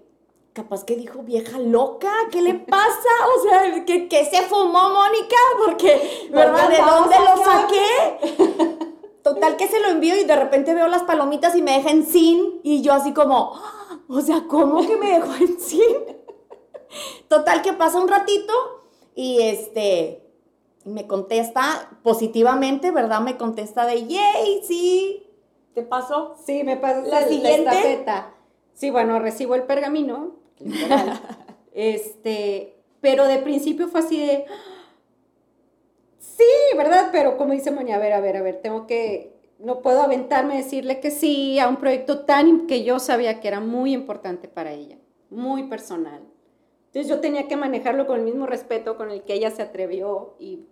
capaz 0.56 0.86
que 0.86 0.96
dijo, 0.96 1.22
vieja 1.22 1.60
loca, 1.60 2.12
¿qué 2.32 2.41
le 2.41 2.54
pasa? 2.54 2.86
O 3.36 3.41
sea, 3.44 3.86
¿qué, 3.86 4.30
se 4.32 4.41
fumó 4.44 4.89
Mónica? 4.89 5.36
Porque, 5.63 6.30
¿verdad? 6.32 6.70
¿De 6.70 6.78
dónde 6.78 7.15
lo 7.20 7.44
saqué? 7.44 9.20
Total 9.22 9.58
que 9.58 9.68
se 9.68 9.82
lo 9.82 9.89
envío 9.89 10.15
y 10.15 10.24
de 10.24 10.36
repente 10.36 10.74
veo 10.74 10.88
las 10.88 11.04
palomitas 11.04 11.56
y 11.56 11.62
me 11.62 11.74
deja 11.74 11.89
en 11.89 12.06
sin 12.06 12.62
y 12.63 12.82
yo 12.82 12.94
así 12.94 13.13
como, 13.13 13.54
o 14.08 14.22
sea, 14.22 14.46
¿cómo 14.48 14.88
que 14.88 14.96
me 14.96 15.20
dejó 15.20 15.34
en 15.34 15.60
sin? 15.60 15.96
Total 17.28 17.62
que 17.62 17.74
pasa 17.74 18.00
un 18.00 18.08
ratito 18.08 18.54
y 19.13 19.41
este 19.41 20.24
me 20.86 21.06
contesta 21.06 21.89
positivamente, 22.02 22.91
¿verdad? 22.91 23.20
Me 23.20 23.36
contesta 23.36 23.86
de, 23.86 24.08
yay, 24.08 24.62
sí, 24.63 25.28
¿te 25.74 25.82
pasó? 25.82 26.38
Sí, 26.46 26.63
me 26.63 26.78
pasó 26.78 27.02
la 27.10 27.28
siguiente. 27.28 28.06
sí, 28.74 28.89
bueno, 28.89 29.20
recibo 29.20 29.56
el 29.56 29.63
pergamino, 29.63 30.45
este, 31.74 32.76
pero 33.02 33.28
de 33.28 33.38
principio 33.39 33.88
fue 33.88 34.00
así 34.02 34.26
de, 34.26 34.46
sí, 36.20 36.78
¿verdad? 36.78 37.10
Pero 37.12 37.38
como 37.38 37.54
dice 37.54 37.72
Moña, 37.72 37.96
a 37.96 38.00
ver, 38.00 38.13
a 38.13 38.20
ver, 38.20 38.38
a 38.38 38.41
ver, 38.41 38.62
tengo 38.62 38.88
que, 38.88 39.34
no 39.60 39.82
puedo 39.82 40.02
aventarme 40.02 40.54
a 40.54 40.58
decirle 40.58 41.00
que 41.00 41.12
sí 41.12 41.60
a 41.60 41.68
un 41.68 41.78
proyecto 41.78 42.26
tan 42.26 42.68
que 42.68 42.84
yo 42.84 43.00
sabía 43.00 43.39
que 43.39 43.48
era 43.48 43.60
muy 43.60 43.94
importante 43.94 44.48
para 44.48 44.72
ella, 44.72 44.98
muy 45.30 45.63
personal. 45.63 46.22
Entonces 46.88 47.10
yo 47.10 47.20
tenía 47.20 47.48
que 47.48 47.58
manejarlo 47.58 48.08
con 48.08 48.20
el 48.20 48.26
mismo 48.26 48.46
respeto 48.46 48.96
con 48.96 49.12
el 49.12 49.24
que 49.24 49.34
ella 49.34 49.52
se 49.52 49.62
atrevió 49.62 50.36
y 50.39 50.65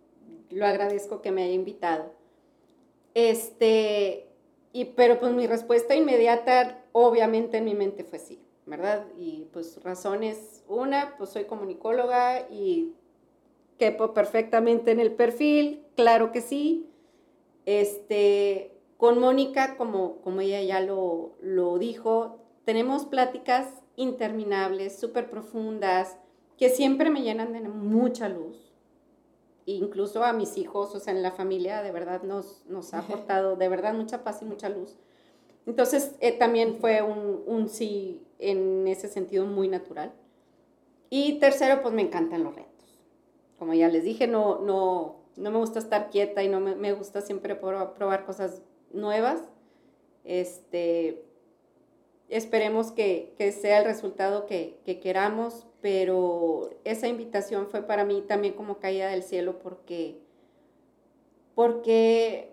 lo 0.49 0.65
agradezco 0.65 1.21
que 1.21 1.31
me 1.31 1.43
haya 1.43 1.53
invitado. 1.53 2.13
Este, 3.13 4.27
y, 4.71 4.85
pero 4.85 5.19
pues 5.19 5.33
mi 5.33 5.47
respuesta 5.47 5.95
inmediata, 5.95 6.83
obviamente 6.93 7.57
en 7.57 7.65
mi 7.65 7.75
mente 7.75 8.03
fue 8.03 8.19
sí, 8.19 8.39
¿verdad? 8.65 9.05
Y 9.17 9.47
pues 9.51 9.81
razones, 9.83 10.63
una, 10.67 11.15
pues 11.17 11.31
soy 11.31 11.45
comunicóloga 11.45 12.47
y 12.49 12.93
quepo 13.77 14.13
perfectamente 14.13 14.91
en 14.91 14.99
el 14.99 15.13
perfil, 15.13 15.83
claro 15.95 16.31
que 16.31 16.41
sí. 16.41 16.89
Este, 17.65 18.71
con 18.97 19.19
Mónica, 19.19 19.75
como, 19.77 20.17
como 20.21 20.41
ella 20.41 20.61
ya 20.61 20.79
lo, 20.79 21.33
lo 21.41 21.77
dijo, 21.77 22.39
tenemos 22.65 23.05
pláticas 23.05 23.67
interminables, 23.95 24.97
súper 24.97 25.29
profundas, 25.29 26.17
que 26.57 26.69
siempre 26.69 27.09
me 27.09 27.21
llenan 27.21 27.53
de 27.53 27.61
mucha 27.61 28.29
luz. 28.29 28.73
Incluso 29.65 30.23
a 30.23 30.33
mis 30.33 30.57
hijos, 30.57 30.93
o 30.93 30.99
sea, 30.99 31.13
en 31.13 31.23
la 31.23 31.31
familia, 31.31 31.81
de 31.83 31.91
verdad 31.91 32.23
nos, 32.23 32.65
nos 32.67 32.93
ha 32.93 32.99
aportado, 32.99 33.55
de 33.55 33.69
verdad, 33.69 33.93
mucha 33.93 34.23
paz 34.23 34.41
y 34.41 34.45
mucha 34.45 34.69
luz. 34.69 34.97
Entonces, 35.65 36.15
eh, 36.19 36.33
también 36.37 36.75
fue 36.75 37.01
un, 37.01 37.43
un 37.45 37.69
sí 37.69 38.21
en 38.39 38.87
ese 38.87 39.07
sentido 39.07 39.45
muy 39.45 39.67
natural. 39.67 40.13
Y 41.09 41.39
tercero, 41.39 41.81
pues 41.81 41.93
me 41.93 42.01
encantan 42.01 42.43
los 42.43 42.55
retos 42.55 42.73
como 43.63 43.73
ya 43.73 43.87
les 43.87 44.03
dije, 44.03 44.27
no, 44.27 44.59
no, 44.59 45.21
no 45.37 45.49
me 45.49 45.57
gusta 45.57 45.79
estar 45.79 46.09
quieta 46.09 46.43
y 46.43 46.49
no 46.49 46.59
me, 46.59 46.75
me 46.75 46.91
gusta 46.91 47.21
siempre 47.21 47.55
probar, 47.55 48.25
cosas 48.25 48.61
nuevas. 48.91 49.41
Este, 50.25 51.23
esperemos 52.27 52.91
que, 52.91 53.33
que 53.37 53.53
sea 53.53 53.79
el 53.79 53.85
resultado 53.85 54.47
que, 54.47 54.81
que, 54.83 54.99
queramos, 54.99 55.65
pero 55.79 56.71
esa 56.83 57.07
invitación 57.07 57.67
fue 57.67 57.83
para 57.83 58.03
mí 58.03 58.21
también 58.27 58.53
como 58.53 58.79
caída 58.79 59.07
del 59.07 59.23
cielo 59.23 59.59
porque, 59.59 60.19
porque 61.55 62.52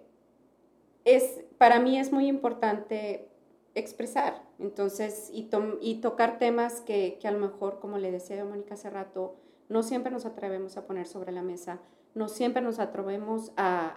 es, 1.15 1.41
para 1.59 1.81
mí 1.81 1.99
es 1.99 2.13
muy 2.13 2.27
importante 2.27 3.29
expresar, 3.75 4.43
entonces, 4.59 5.31
y, 5.33 5.49
y 5.81 5.95
tocar 5.97 6.39
temas 6.39 6.81
que, 6.81 7.19
que, 7.21 7.29
a 7.29 7.31
lo 7.33 7.39
mejor, 7.39 7.79
como 7.81 7.99
le 7.99 8.11
decía 8.11 8.41
a 8.43 8.45
Mónica 8.45 8.75
hace 8.75 8.91
rato, 8.91 9.37
no 9.69 9.83
siempre 9.83 10.11
nos 10.11 10.27
atrevemos 10.27 10.77
a 10.77 10.87
poner 10.87 11.07
sobre 11.07 11.33
la 11.33 11.43
mesa, 11.43 11.81
no 12.15 12.29
siempre 12.29 12.63
nos 12.63 12.79
atrevemos 12.79 13.53
a, 13.57 13.97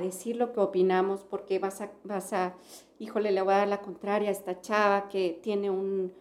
decir 0.00 0.36
lo 0.36 0.52
que 0.52 0.60
opinamos 0.60 1.24
porque 1.28 1.58
vas 1.58 1.80
a, 1.80 1.90
vas 2.04 2.32
a, 2.32 2.54
híjole, 2.98 3.32
le 3.32 3.42
voy 3.42 3.54
a 3.54 3.58
dar 3.58 3.68
la 3.68 3.80
contraria 3.80 4.28
a 4.28 4.32
esta 4.32 4.60
chava 4.60 5.08
que 5.08 5.38
tiene 5.42 5.68
un, 5.68 6.12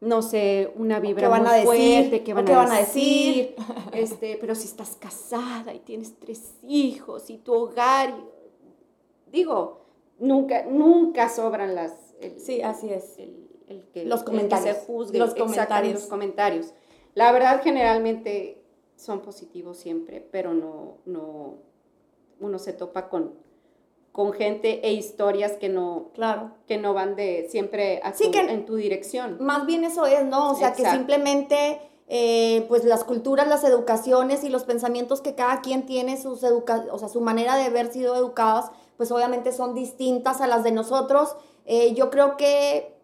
no 0.00 0.22
sé, 0.22 0.72
una 0.76 1.00
vibra 1.00 1.28
van 1.28 1.42
muy 1.42 1.50
a 1.50 1.62
fuerte, 1.64 2.22
que 2.22 2.34
van, 2.34 2.48
a, 2.48 2.78
decir, 2.78 3.56
este, 3.92 4.36
pero 4.40 4.54
si 4.54 4.66
estás 4.66 4.96
casada 4.96 5.74
y 5.74 5.80
tienes 5.80 6.18
tres 6.18 6.54
hijos 6.62 7.30
y 7.30 7.38
tu 7.38 7.54
hogar, 7.54 8.14
digo, 9.34 9.84
nunca, 10.18 10.64
nunca 10.64 11.28
sobran 11.28 11.74
las... 11.74 11.92
sí, 12.38 12.62
así 12.62 12.90
es. 12.90 13.18
El, 13.18 13.88
que, 13.92 14.04
los 14.04 14.22
comentarios. 14.22 14.76
se 14.76 14.84
juzgue, 14.84 15.18
los 15.18 15.34
comentarios. 15.34 15.94
los 15.94 16.06
comentarios. 16.06 16.74
La 17.14 17.32
verdad, 17.32 17.60
generalmente 17.62 18.62
son 18.96 19.20
positivos 19.20 19.78
siempre, 19.78 20.26
pero 20.30 20.54
no, 20.54 20.98
no, 21.06 21.56
uno 22.40 22.58
se 22.58 22.72
topa 22.72 23.08
con, 23.08 23.34
con 24.12 24.32
gente 24.32 24.86
e 24.86 24.92
historias 24.92 25.52
que 25.52 25.68
no, 25.68 26.10
claro. 26.14 26.52
que 26.66 26.78
no 26.78 26.94
van 26.94 27.16
de 27.16 27.48
siempre 27.50 28.00
en 28.20 28.64
tu 28.64 28.76
dirección. 28.76 29.38
Más 29.40 29.66
bien 29.66 29.84
eso 29.84 30.06
es, 30.06 30.24
¿no? 30.24 30.52
O 30.52 30.54
sea, 30.54 30.72
que 30.72 30.88
simplemente, 30.88 31.80
eh, 32.08 32.64
pues 32.68 32.84
las 32.84 33.02
culturas, 33.02 33.48
las 33.48 33.64
educaciones 33.64 34.44
y 34.44 34.50
los 34.50 34.64
pensamientos 34.64 35.20
que 35.20 35.34
cada 35.34 35.60
quien 35.62 35.86
tiene, 35.86 36.20
sus 36.20 36.42
educa 36.44 36.86
o 36.92 36.98
sea, 36.98 37.08
su 37.08 37.20
manera 37.20 37.56
de 37.56 37.64
haber 37.64 37.92
sido 37.92 38.14
educadas, 38.14 38.70
pues 38.96 39.10
obviamente 39.10 39.52
son 39.52 39.74
distintas 39.74 40.40
a 40.40 40.46
las 40.46 40.64
de 40.64 40.72
nosotros. 40.72 41.36
Eh, 41.66 41.94
yo 41.94 42.10
creo 42.10 42.36
que 42.36 42.94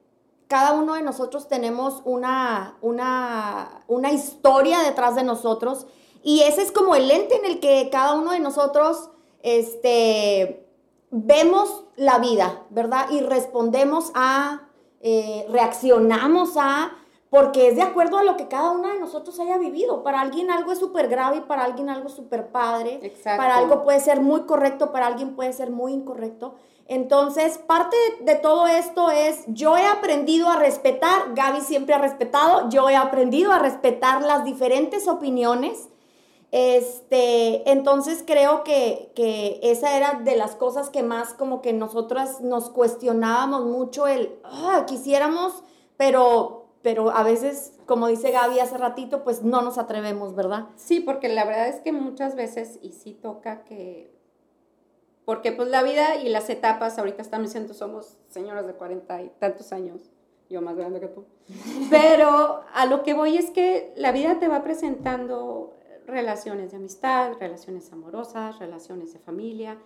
cada 0.49 0.73
uno 0.73 0.95
de 0.95 1.03
nosotros 1.03 1.47
tenemos 1.47 2.03
una, 2.05 2.77
una, 2.81 3.85
una 3.87 4.11
historia 4.11 4.81
detrás 4.81 5.15
de 5.15 5.23
nosotros 5.23 5.87
Y 6.23 6.41
ese 6.41 6.63
es 6.63 6.73
como 6.73 6.97
el 6.97 7.07
lente 7.07 7.37
en 7.37 7.45
el 7.45 7.61
que 7.61 7.89
cada 7.91 8.15
uno 8.15 8.33
de 8.33 8.41
nosotros, 8.41 9.11
este, 9.43 10.67
vemos 11.11 11.85
la 11.97 12.19
vida, 12.19 12.63
¿verdad? 12.71 13.09
Y 13.11 13.21
respondemos 13.21 14.11
a, 14.15 14.69
eh, 15.01 15.47
reaccionamos 15.51 16.57
a, 16.57 16.93
porque 17.31 17.69
es 17.69 17.77
de 17.77 17.83
acuerdo 17.83 18.19
a 18.19 18.25
lo 18.25 18.37
que 18.37 18.49
cada 18.49 18.73
uno 18.73 18.89
de 18.89 18.99
nosotros 18.99 19.39
haya 19.39 19.57
vivido. 19.57 20.03
Para 20.03 20.21
alguien 20.21 20.51
algo 20.51 20.73
es 20.73 20.79
súper 20.81 21.09
grave 21.09 21.37
y 21.39 21.41
para 21.43 21.63
alguien 21.65 21.89
algo 21.89 22.09
súper 22.09 22.49
padre. 22.49 22.99
Exacto. 23.03 23.41
Para 23.41 23.57
algo 23.57 23.85
puede 23.85 24.01
ser 24.01 24.21
muy 24.21 24.43
correcto, 24.43 24.91
para 24.91 25.07
alguien 25.07 25.37
puede 25.37 25.53
ser 25.53 25.71
muy 25.71 25.93
incorrecto. 25.93 26.57
Entonces, 26.87 27.57
parte 27.59 27.97
de, 28.19 28.33
de 28.33 28.39
todo 28.41 28.67
esto 28.67 29.13
es, 29.13 29.45
yo 29.47 29.77
he 29.77 29.87
aprendido 29.87 30.49
a 30.49 30.57
respetar, 30.57 31.35
Gaby 31.37 31.61
siempre 31.61 31.95
ha 31.95 31.99
respetado, 31.99 32.69
yo 32.69 32.91
he 32.91 32.97
aprendido 32.97 33.53
a 33.53 33.61
respetar 33.61 34.23
las 34.23 34.45
diferentes 34.45 35.07
opiniones. 35.07 35.89
Este, 36.53 37.71
entonces 37.71 38.25
creo 38.27 38.65
que, 38.65 39.13
que 39.15 39.61
esa 39.63 39.97
era 39.97 40.15
de 40.25 40.35
las 40.35 40.57
cosas 40.57 40.91
que 40.91 41.05
más 41.05 41.33
como 41.33 41.63
que 41.63 41.73
nosotras 41.73 42.41
nos 42.41 42.71
cuestionábamos 42.71 43.67
mucho 43.67 44.09
el, 44.09 44.37
"Ah, 44.43 44.85
quisiéramos, 44.87 45.63
pero, 45.97 46.60
pero 46.83 47.11
a 47.11 47.23
veces, 47.23 47.79
como 47.87 48.07
dice 48.09 48.31
Gaby 48.31 48.59
hace 48.61 48.79
ratito, 48.79 49.23
pues 49.23 49.43
no 49.43 49.61
nos 49.63 49.77
atrevemos, 49.79 50.35
¿verdad? 50.35 50.67
Sí, 50.77 51.01
porque 51.01 51.29
la 51.29 51.45
verdad 51.45 51.69
es 51.69 51.81
que 51.81 51.93
muchas 51.93 52.35
veces, 52.37 52.79
y 52.83 52.93
sí 52.93 53.13
toca 53.13 53.65
que, 53.65 54.11
porque 55.25 55.53
pues 55.53 55.69
la 55.69 55.83
vida 55.83 56.17
y 56.17 56.29
las 56.29 56.49
etapas, 56.49 56.99
ahorita 56.99 57.23
estamos 57.23 57.49
diciendo, 57.49 57.75
somos 57.75 58.17
señoras 58.29 58.67
de 58.67 58.73
cuarenta 58.75 59.23
y 59.23 59.31
tantos 59.39 59.73
años, 59.73 60.11
yo 60.49 60.63
más 60.63 60.77
grande 60.77 61.01
que 61.01 61.09
tú, 61.09 61.27
pero 61.91 62.63
a 62.73 62.87
lo 62.87 63.03
que 63.03 63.15
voy 63.15 63.37
es 63.37 63.51
que 63.51 63.93
la 63.97 64.11
vida 64.13 64.39
te 64.39 64.49
va 64.49 64.63
presentando 64.63 65.75
relaciones 66.07 66.71
de 66.73 66.79
amistad, 66.79 67.35
relaciones 67.39 67.93
amorosas, 67.93 68.59
relaciones 68.59 69.13
de 69.13 69.19
familia, 69.21 69.79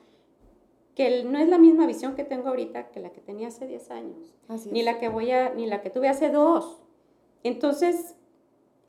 que 0.94 1.24
no 1.24 1.38
es 1.38 1.48
la 1.48 1.58
misma 1.58 1.86
visión 1.86 2.14
que 2.14 2.22
tengo 2.24 2.48
ahorita 2.48 2.90
que 2.92 3.00
la 3.00 3.10
que 3.10 3.20
tenía 3.20 3.48
hace 3.48 3.66
10 3.66 3.90
años 3.90 4.32
Así 4.48 4.70
ni 4.70 4.78
es. 4.80 4.84
la 4.86 4.98
que 5.00 5.08
voy 5.08 5.32
a, 5.32 5.50
ni 5.52 5.66
la 5.66 5.82
que 5.82 5.90
tuve 5.90 6.08
hace 6.08 6.30
dos. 6.30 6.80
Entonces, 7.44 8.14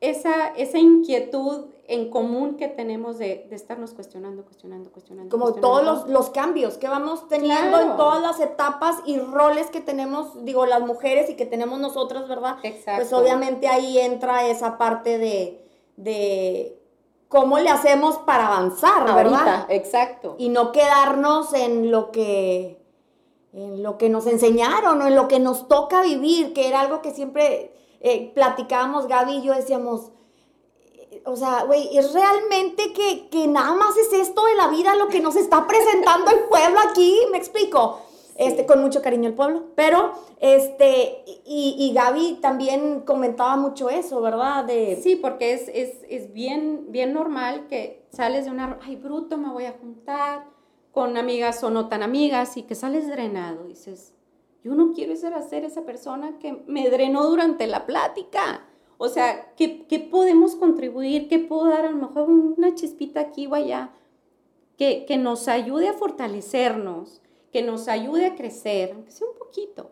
esa, 0.01 0.47
esa 0.55 0.79
inquietud 0.79 1.67
en 1.87 2.09
común 2.09 2.55
que 2.57 2.67
tenemos 2.67 3.19
de, 3.19 3.45
de 3.47 3.55
estarnos 3.55 3.93
cuestionando, 3.93 4.43
cuestionando, 4.43 4.91
cuestionando. 4.91 5.29
Como 5.29 5.51
cuestionando. 5.51 5.83
todos 5.83 6.07
los, 6.07 6.09
los 6.11 6.29
cambios 6.31 6.77
que 6.79 6.87
vamos 6.87 7.27
teniendo 7.27 7.77
en 7.79 7.85
Claro. 7.89 7.95
todas 7.95 8.21
las 8.23 8.39
etapas 8.39 8.97
y 9.05 9.19
roles 9.19 9.67
que 9.69 9.81
tenemos, 9.81 10.43
digo, 10.43 10.65
las 10.65 10.81
mujeres 10.81 11.29
y 11.29 11.35
que 11.35 11.45
tenemos 11.45 11.79
nosotras, 11.79 12.27
¿verdad? 12.27 12.57
Exacto. 12.63 13.01
Pues 13.01 13.13
obviamente 13.13 13.67
ahí 13.67 13.99
entra 13.99 14.47
esa 14.47 14.79
parte 14.79 15.19
de, 15.19 15.63
de 15.97 16.81
cómo 17.27 17.59
le 17.59 17.69
hacemos 17.69 18.17
para 18.19 18.47
avanzar, 18.47 19.03
¿verdad? 19.13 19.47
Ahorita, 19.47 19.65
exacto. 19.69 20.35
Y 20.39 20.49
no 20.49 20.71
quedarnos 20.71 21.53
en 21.53 21.91
lo 21.91 22.11
que 22.11 22.83
en 23.53 23.83
lo 23.83 23.97
que 23.97 24.09
nos 24.09 24.27
enseñaron 24.27 25.01
o 25.01 25.07
en 25.07 25.15
lo 25.15 25.29
que 25.29 25.39
nos 25.39 25.69
toca 25.69 26.01
vivir, 26.01 26.51
que 26.53 26.67
era 26.67 26.81
algo 26.81 27.01
que 27.01 27.11
siempre 27.11 27.71
eh, 27.99 28.31
platicábamos 28.34 29.08
Gaby 29.08 29.38
y 29.38 29.41
yo 29.43 29.53
decíamos, 29.53 30.12
eh, 30.93 31.23
o 31.25 31.36
sea, 31.36 31.63
güey, 31.63 31.97
es 31.97 32.13
realmente 32.13 32.93
que, 32.93 33.27
que 33.29 33.47
nada 33.47 33.73
más 33.73 33.95
es 33.97 34.13
esto 34.13 34.45
de 34.45 34.55
la 34.55 34.67
vida 34.67 34.95
lo 34.95 35.08
que 35.08 35.21
nos 35.21 35.36
está 35.36 35.67
presentando 35.67 36.31
el 36.31 36.43
pueblo 36.49 36.79
aquí, 36.89 37.19
me 37.31 37.38
explico. 37.38 38.01
Este, 38.38 38.65
con 38.65 38.81
mucho 38.81 39.01
cariño 39.01 39.29
el 39.29 39.34
pueblo. 39.34 39.67
Pero, 39.75 40.12
este, 40.41 41.23
y, 41.45 41.75
y 41.79 41.93
Gaby 41.93 42.39
también 42.41 43.01
comentaba 43.01 43.55
mucho 43.55 43.89
eso, 43.89 44.21
¿verdad? 44.21 44.65
De, 44.65 44.99
Sí, 45.01 45.15
porque 45.15 45.53
es, 45.53 45.69
es, 45.69 46.03
es 46.10 46.34
bien, 46.34 46.88
bien 46.89 47.13
normal 47.13 47.67
que 47.69 48.05
sales 48.12 48.43
de 48.43 48.51
una, 48.51 48.77
ay, 48.84 48.97
bruto, 48.97 49.38
me 49.38 49.49
voy 49.49 49.65
a 49.65 49.71
juntar 49.71 50.47
con 50.91 51.15
amigas 51.17 51.63
o 51.63 51.69
no 51.69 51.88
tan 51.88 52.03
amigas 52.03 52.58
y 52.58 52.63
que 52.63 52.75
sales 52.75 53.08
drenado. 53.08 53.63
Dices, 53.63 54.13
yo 54.65 54.73
no 54.73 54.93
quiero 54.93 55.15
ser, 55.15 55.32
ser 55.43 55.63
esa 55.63 55.86
persona 55.86 56.39
que 56.39 56.63
me 56.65 56.89
drenó 56.89 57.30
durante 57.30 57.67
la 57.67 57.86
plática. 57.86 58.65
O 58.97 59.10
sea, 59.10 59.54
¿qué, 59.56 59.86
¿qué, 59.86 59.99
podemos 59.99 60.56
contribuir? 60.56 61.28
¿Qué 61.28 61.38
puedo 61.38 61.65
dar? 61.65 61.86
A 61.86 61.91
lo 61.91 61.97
mejor 61.97 62.28
una 62.28 62.73
chispita 62.73 63.19
aquí 63.19 63.45
o 63.45 63.54
allá 63.54 63.91
que, 64.75 65.06
que 65.06 65.17
nos 65.17 65.47
ayude 65.47 65.88
a 65.89 65.93
fortalecernos, 65.93 67.21
que 67.51 67.62
nos 67.62 67.88
ayude 67.88 68.25
a 68.25 68.36
crecer, 68.36 68.93
aunque 68.93 69.12
sea 69.12 69.28
un 69.28 69.38
poquito, 69.38 69.91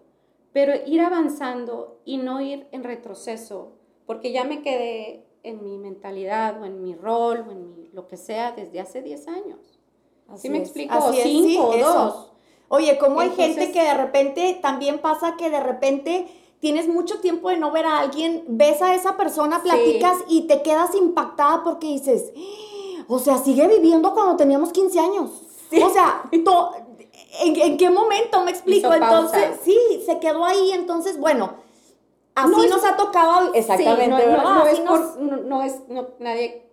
pero 0.54 0.74
ir 0.88 1.02
avanzando 1.02 2.00
y 2.04 2.18
no 2.18 2.42
ir 2.42 2.66
en 2.72 2.84
retroceso, 2.84 3.74
porque 4.08 4.32
ya 4.32 4.44
me 4.44 4.64
quedé 4.64 5.24
en 5.44 5.64
mi 5.64 5.78
mentalidad 5.78 6.60
o 6.60 6.66
en 6.66 6.82
mi 6.82 6.96
rol 6.96 7.46
o 7.48 7.52
en 7.52 7.76
mi, 7.76 7.90
lo 7.94 8.08
que 8.08 8.18
sea 8.18 8.54
desde 8.54 8.80
hace 8.80 9.04
10 9.04 9.28
años. 9.28 9.80
Así 10.28 10.50
me 10.50 10.58
explico? 10.58 10.96
Así 10.96 11.20
o 11.20 11.24
5 11.24 11.68
o 11.68 11.78
2. 11.78 12.33
Oye, 12.76 12.98
como 12.98 13.20
hay 13.20 13.28
Entonces- 13.30 13.56
gente 13.56 13.72
que 13.72 13.84
de 13.84 13.94
repente 13.94 14.60
también 14.60 14.98
pasa 14.98 15.36
que 15.38 15.52
de 15.52 15.60
repente 15.60 16.28
tienes 16.60 16.88
mucho 16.88 17.20
tiempo 17.20 17.50
de 17.50 17.58
no 17.58 17.70
ver 17.72 17.86
a 17.86 18.00
alguien, 18.00 18.46
ves 18.48 18.82
a 18.82 18.96
esa 18.96 19.16
persona, 19.16 19.58
Sí. 19.58 19.70
platicas 19.70 20.18
y 20.28 20.48
te 20.48 20.64
quedas 20.64 20.96
impactada 20.96 21.64
porque 21.64 21.86
dices, 21.86 22.32
"Ah, 22.36 23.04
o 23.08 23.20
sea, 23.20 23.38
sigue 23.38 23.68
viviendo 23.68 24.16
cuando 24.16 24.38
teníamos 24.38 24.72
15 24.72 25.00
años. 25.00 25.30
O 25.86 25.90
sea, 25.92 26.24
to- 26.44 26.72
¿en, 27.44 27.56
en 27.62 27.78
qué 27.78 27.92
momento 27.92 28.42
me 28.44 28.50
explico? 28.50 28.88
Hizo 28.90 29.00
pausa. 29.00 29.18
Entonces, 29.44 29.60
sí, 29.64 29.78
se 30.06 30.18
quedó 30.20 30.44
ahí, 30.44 30.72
entonces, 30.72 31.20
bueno, 31.20 31.52
así 32.34 32.50
No 32.52 32.64
es- 32.64 32.70
nos 32.72 32.84
ha 32.86 32.98
tocado 32.98 33.54
exactamente, 33.54 34.18
Sí, 34.24 34.28
no, 34.32 34.56
no- 34.56 34.66
es 34.66 34.80
por- 34.80 35.20
no- 35.22 35.62
es, 35.62 35.76
nadie 36.18 36.66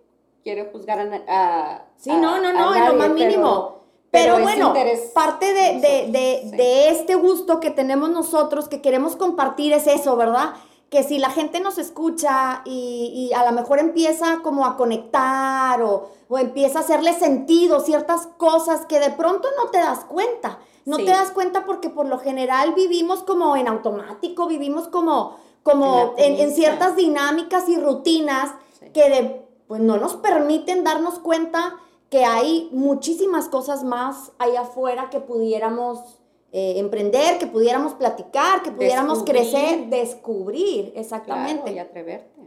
quiere 0.43 0.65
juzgar 0.71 0.99
a, 0.99 1.03
a- 1.27 1.85
Sí, 1.97 2.09
a- 2.09 2.17
no, 2.17 2.39
no, 2.41 2.51
no, 2.53 2.73
en 2.75 2.85
lo 2.87 2.93
más 2.95 3.09
pero- 3.09 3.13
mínimo. 3.13 3.80
Pero, 4.11 4.39
bueno, 4.39 4.73
parte 5.13 5.53
de, 5.53 5.79
de- 5.79 6.11
de- 6.11 6.39
Sí. 6.43 6.57
de 6.57 6.89
este 6.89 7.15
gusto 7.15 7.59
que 7.61 7.71
tenemos 7.71 8.09
nosotros, 8.09 8.67
que 8.67 8.81
queremos 8.81 9.15
compartir, 9.15 9.71
es 9.73 9.87
eso, 9.87 10.15
¿verdad? 10.17 10.53
Que 10.89 11.03
si 11.03 11.17
la 11.17 11.29
gente 11.29 11.61
nos 11.61 11.77
escucha 11.77 12.61
y, 12.65 13.29
y 13.31 13.33
a 13.33 13.45
lo 13.45 13.53
mejor 13.53 13.79
empieza 13.79 14.39
como 14.43 14.65
a 14.65 14.75
conectar 14.75 15.81
o, 15.81 16.09
o 16.27 16.37
empieza 16.37 16.79
a 16.79 16.81
hacerle 16.81 17.13
sentido 17.13 17.79
ciertas 17.79 18.27
cosas 18.37 18.85
que 18.85 18.99
de 18.99 19.11
pronto 19.11 19.47
no 19.57 19.69
te 19.69 19.77
das 19.77 19.99
cuenta. 20.05 20.59
No 20.85 20.97
Sí. 20.97 21.05
te 21.05 21.11
das 21.11 21.31
cuenta 21.31 21.65
porque 21.65 21.89
por 21.89 22.07
lo 22.07 22.19
general 22.19 22.73
vivimos 22.73 23.23
como 23.23 23.55
en 23.55 23.69
automático, 23.69 24.47
vivimos 24.47 24.89
como, 24.89 25.37
como 25.63 26.15
En 26.17 26.37
en, 26.39 26.53
ciertas 26.53 26.95
dinámicas 26.97 27.69
y 27.69 27.77
rutinas 27.77 28.49
Sí. 28.79 28.87
que 28.93 29.09
de, 29.09 29.45
pues 29.67 29.79
no 29.79 29.95
nos 29.97 30.15
permiten 30.15 30.83
darnos 30.83 31.19
cuenta 31.19 31.75
que 32.11 32.23
hay 32.25 32.69
muchísimas 32.73 33.47
cosas 33.47 33.83
más 33.83 34.33
allá 34.37 34.61
afuera 34.61 35.09
que 35.09 35.19
pudiéramos 35.21 36.19
eh, 36.51 36.73
emprender, 36.77 37.39
que 37.39 37.47
pudiéramos 37.47 37.93
platicar, 37.93 38.61
que 38.61 38.69
pudiéramos 38.71 39.23
Descubrir. 39.25 39.49
crecer, 39.51 39.85
descubrir, 39.89 40.93
exactamente. 40.97 41.61
Claro, 41.71 41.75
y 41.77 41.79
atreverte. 41.79 42.41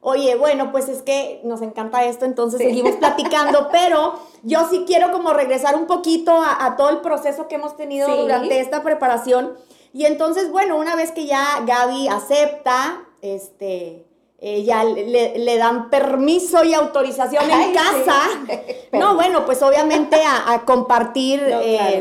Oye, 0.00 0.36
bueno, 0.36 0.70
pues 0.72 0.88
es 0.88 1.02
que 1.02 1.40
nos 1.44 1.62
encanta 1.62 2.04
esto, 2.04 2.24
entonces 2.24 2.60
seguimos 2.60 2.94
platicando, 2.96 3.68
pero 3.72 4.14
yo 4.44 4.68
sí 4.70 4.84
quiero 4.86 5.10
como 5.12 5.32
regresar 5.32 5.74
un 5.76 5.86
poquito 5.86 6.32
a, 6.32 6.64
a 6.64 6.76
todo 6.76 6.90
el 6.90 7.00
proceso 7.00 7.48
que 7.48 7.56
hemos 7.56 7.76
tenido 7.76 8.06
Sí. 8.08 8.16
durante 8.20 8.60
esta 8.60 8.82
preparación. 8.84 9.54
Y 9.92 10.06
entonces, 10.06 10.50
bueno, 10.52 10.78
una 10.78 10.94
vez 10.96 11.10
que 11.10 11.26
ya 11.26 11.44
Gaby 11.66 12.06
acepta, 12.08 13.04
este, 13.20 14.06
eh, 14.44 14.64
ya 14.64 14.82
le, 14.82 15.38
le 15.38 15.56
dan 15.56 15.88
permiso 15.88 16.64
y 16.64 16.74
autorización 16.74 17.48
en 17.48 17.62
sí. 17.68 17.72
casa. 17.72 18.18
No, 18.92 19.14
bueno, 19.14 19.46
pues 19.46 19.62
obviamente 19.62 20.16
a, 20.22 20.52
a 20.52 20.64
compartir 20.66 21.40
No, 21.48 21.60
eh, 21.62 21.76
claro. 21.78 21.94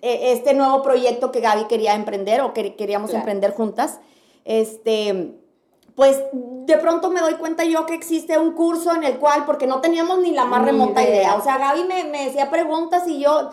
eh, 0.00 0.32
este 0.32 0.54
nuevo 0.54 0.80
proyecto 0.82 1.30
que 1.32 1.40
Gaby 1.40 1.64
quería 1.66 1.94
emprender 1.94 2.40
o 2.40 2.54
que 2.54 2.74
queríamos 2.76 3.10
Claro. 3.10 3.20
emprender 3.22 3.52
juntas. 3.54 3.98
Este, 4.46 5.34
pues 5.94 6.20
de 6.32 6.76
pronto 6.78 7.10
me 7.10 7.20
doy 7.20 7.34
cuenta 7.34 7.64
yo 7.64 7.84
que 7.84 7.94
existe 7.94 8.38
un 8.38 8.52
curso 8.52 8.94
en 8.94 9.04
el 9.04 9.18
cual, 9.18 9.44
porque 9.44 9.66
no 9.66 9.80
teníamos 9.82 10.20
ni 10.20 10.30
la 10.30 10.44
más 10.46 10.60
Ni 10.60 10.66
remota 10.68 11.02
idea. 11.02 11.16
idea. 11.16 11.34
O 11.34 11.42
sea, 11.42 11.58
Gaby 11.58 11.84
me, 11.84 12.04
me 12.04 12.24
decía 12.24 12.48
preguntas 12.48 13.02
y 13.06 13.20
yo, 13.20 13.50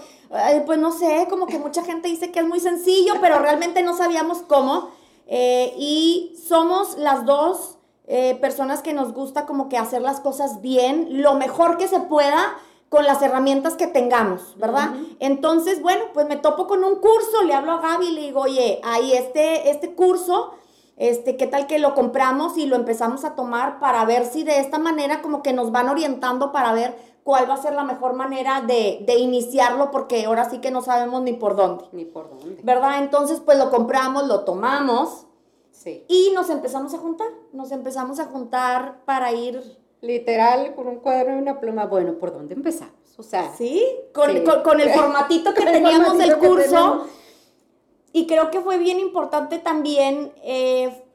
pues 0.66 0.78
no 0.80 0.92
sé, 0.94 1.28
como 1.30 1.48
que 1.48 1.60
mucha 1.60 1.84
gente 1.84 2.08
dice 2.08 2.32
que 2.32 2.40
es 2.40 2.48
muy 2.48 2.60
sencillo, 2.62 3.16
pero 3.20 3.40
realmente 3.40 3.82
no 3.84 3.98
sabíamos 3.98 4.38
cómo. 4.48 4.92
Eh, 5.28 5.74
y 5.78 6.34
somos 6.48 6.98
las 6.98 7.26
dos 7.26 7.78
eh, 8.12 8.34
personas 8.42 8.82
que 8.82 8.92
nos 8.92 9.14
gusta 9.14 9.46
como 9.46 9.70
que 9.70 9.78
hacer 9.78 10.02
las 10.02 10.20
cosas 10.20 10.62
bien, 10.62 11.22
lo 11.22 11.36
mejor 11.36 11.78
que 11.78 11.88
se 11.88 12.00
pueda 12.00 12.58
con 12.90 13.06
las 13.06 13.22
herramientas 13.22 13.76
que 13.76 13.86
tengamos, 13.86 14.58
¿verdad? 14.58 14.90
Entonces, 15.20 15.80
bueno, 15.80 16.06
pues 16.12 16.28
me 16.28 16.36
topo 16.36 16.66
con 16.66 16.84
un 16.84 16.96
curso, 16.96 17.44
le 17.46 17.54
hablo 17.54 17.74
a 17.74 17.82
Gaby 17.82 18.08
y 18.08 18.12
le 18.14 18.22
digo, 18.22 18.42
oye, 18.42 18.82
hay 18.84 19.14
este, 19.14 19.70
este 19.70 19.94
curso, 19.94 20.56
este, 20.98 21.38
¿qué 21.38 21.46
tal 21.46 21.68
que 21.68 21.78
lo 21.78 21.94
compramos 21.94 22.58
y 22.58 22.66
lo 22.66 22.76
empezamos 22.76 23.26
a 23.26 23.36
tomar 23.36 23.80
para 23.80 24.04
ver 24.06 24.26
si 24.26 24.44
de 24.44 24.60
esta 24.60 24.80
manera 24.80 25.22
como 25.22 25.44
que 25.44 25.54
nos 25.54 25.72
van 25.72 25.88
orientando 25.88 26.52
para 26.52 26.74
ver 26.74 26.98
cuál 27.24 27.48
va 27.48 27.54
a 27.54 27.62
ser 27.62 27.74
la 27.74 27.84
mejor 27.84 28.14
manera 28.14 28.62
de, 28.62 29.04
de 29.06 29.20
iniciarlo, 29.20 29.92
porque 29.92 30.26
ahora 30.26 30.50
sí 30.50 30.58
que 30.58 30.72
no 30.72 30.82
sabemos 30.82 31.22
ni 31.22 31.34
por 31.34 31.56
dónde, 31.56 31.86
Ni 31.92 32.06
por 32.06 32.28
dónde. 32.28 32.60
¿verdad? 32.64 33.04
Entonces, 33.04 33.40
pues 33.40 33.60
lo 33.60 33.70
compramos, 33.70 34.26
lo 34.26 34.46
tomamos 34.46 35.28
Sí. 35.80 36.04
y 36.10 36.34
nos 36.36 36.50
empezamos 36.50 36.94
a 36.94 36.98
juntar, 36.98 37.30
nos 37.54 37.72
empezamos 37.72 38.20
a 38.20 38.26
juntar 38.26 39.00
para 39.06 39.32
ir 39.32 39.64
literal, 40.02 40.76
con 40.76 40.88
un 40.88 40.98
cuaderno 40.98 41.38
y 41.38 41.42
una 41.42 41.60
pluma. 41.60 41.86
Bueno, 41.86 42.14
¿por 42.14 42.34
dónde 42.34 42.54
empezamos? 42.54 42.94
O 43.18 43.24
sea. 43.24 43.54
Sí, 43.56 43.86
con, 44.14 44.30
con, 44.64 44.80
el 44.80 44.90
formatito 44.92 45.54
que 45.54 45.66
teníamos 45.66 46.18
del 46.18 46.38
curso. 46.38 47.06
Y 48.12 48.26
creo 48.26 48.50
que 48.50 48.62
fue 48.62 48.78
bien 48.78 49.00
importante 49.00 49.60
también, 49.60 50.34
eh, 50.44 51.06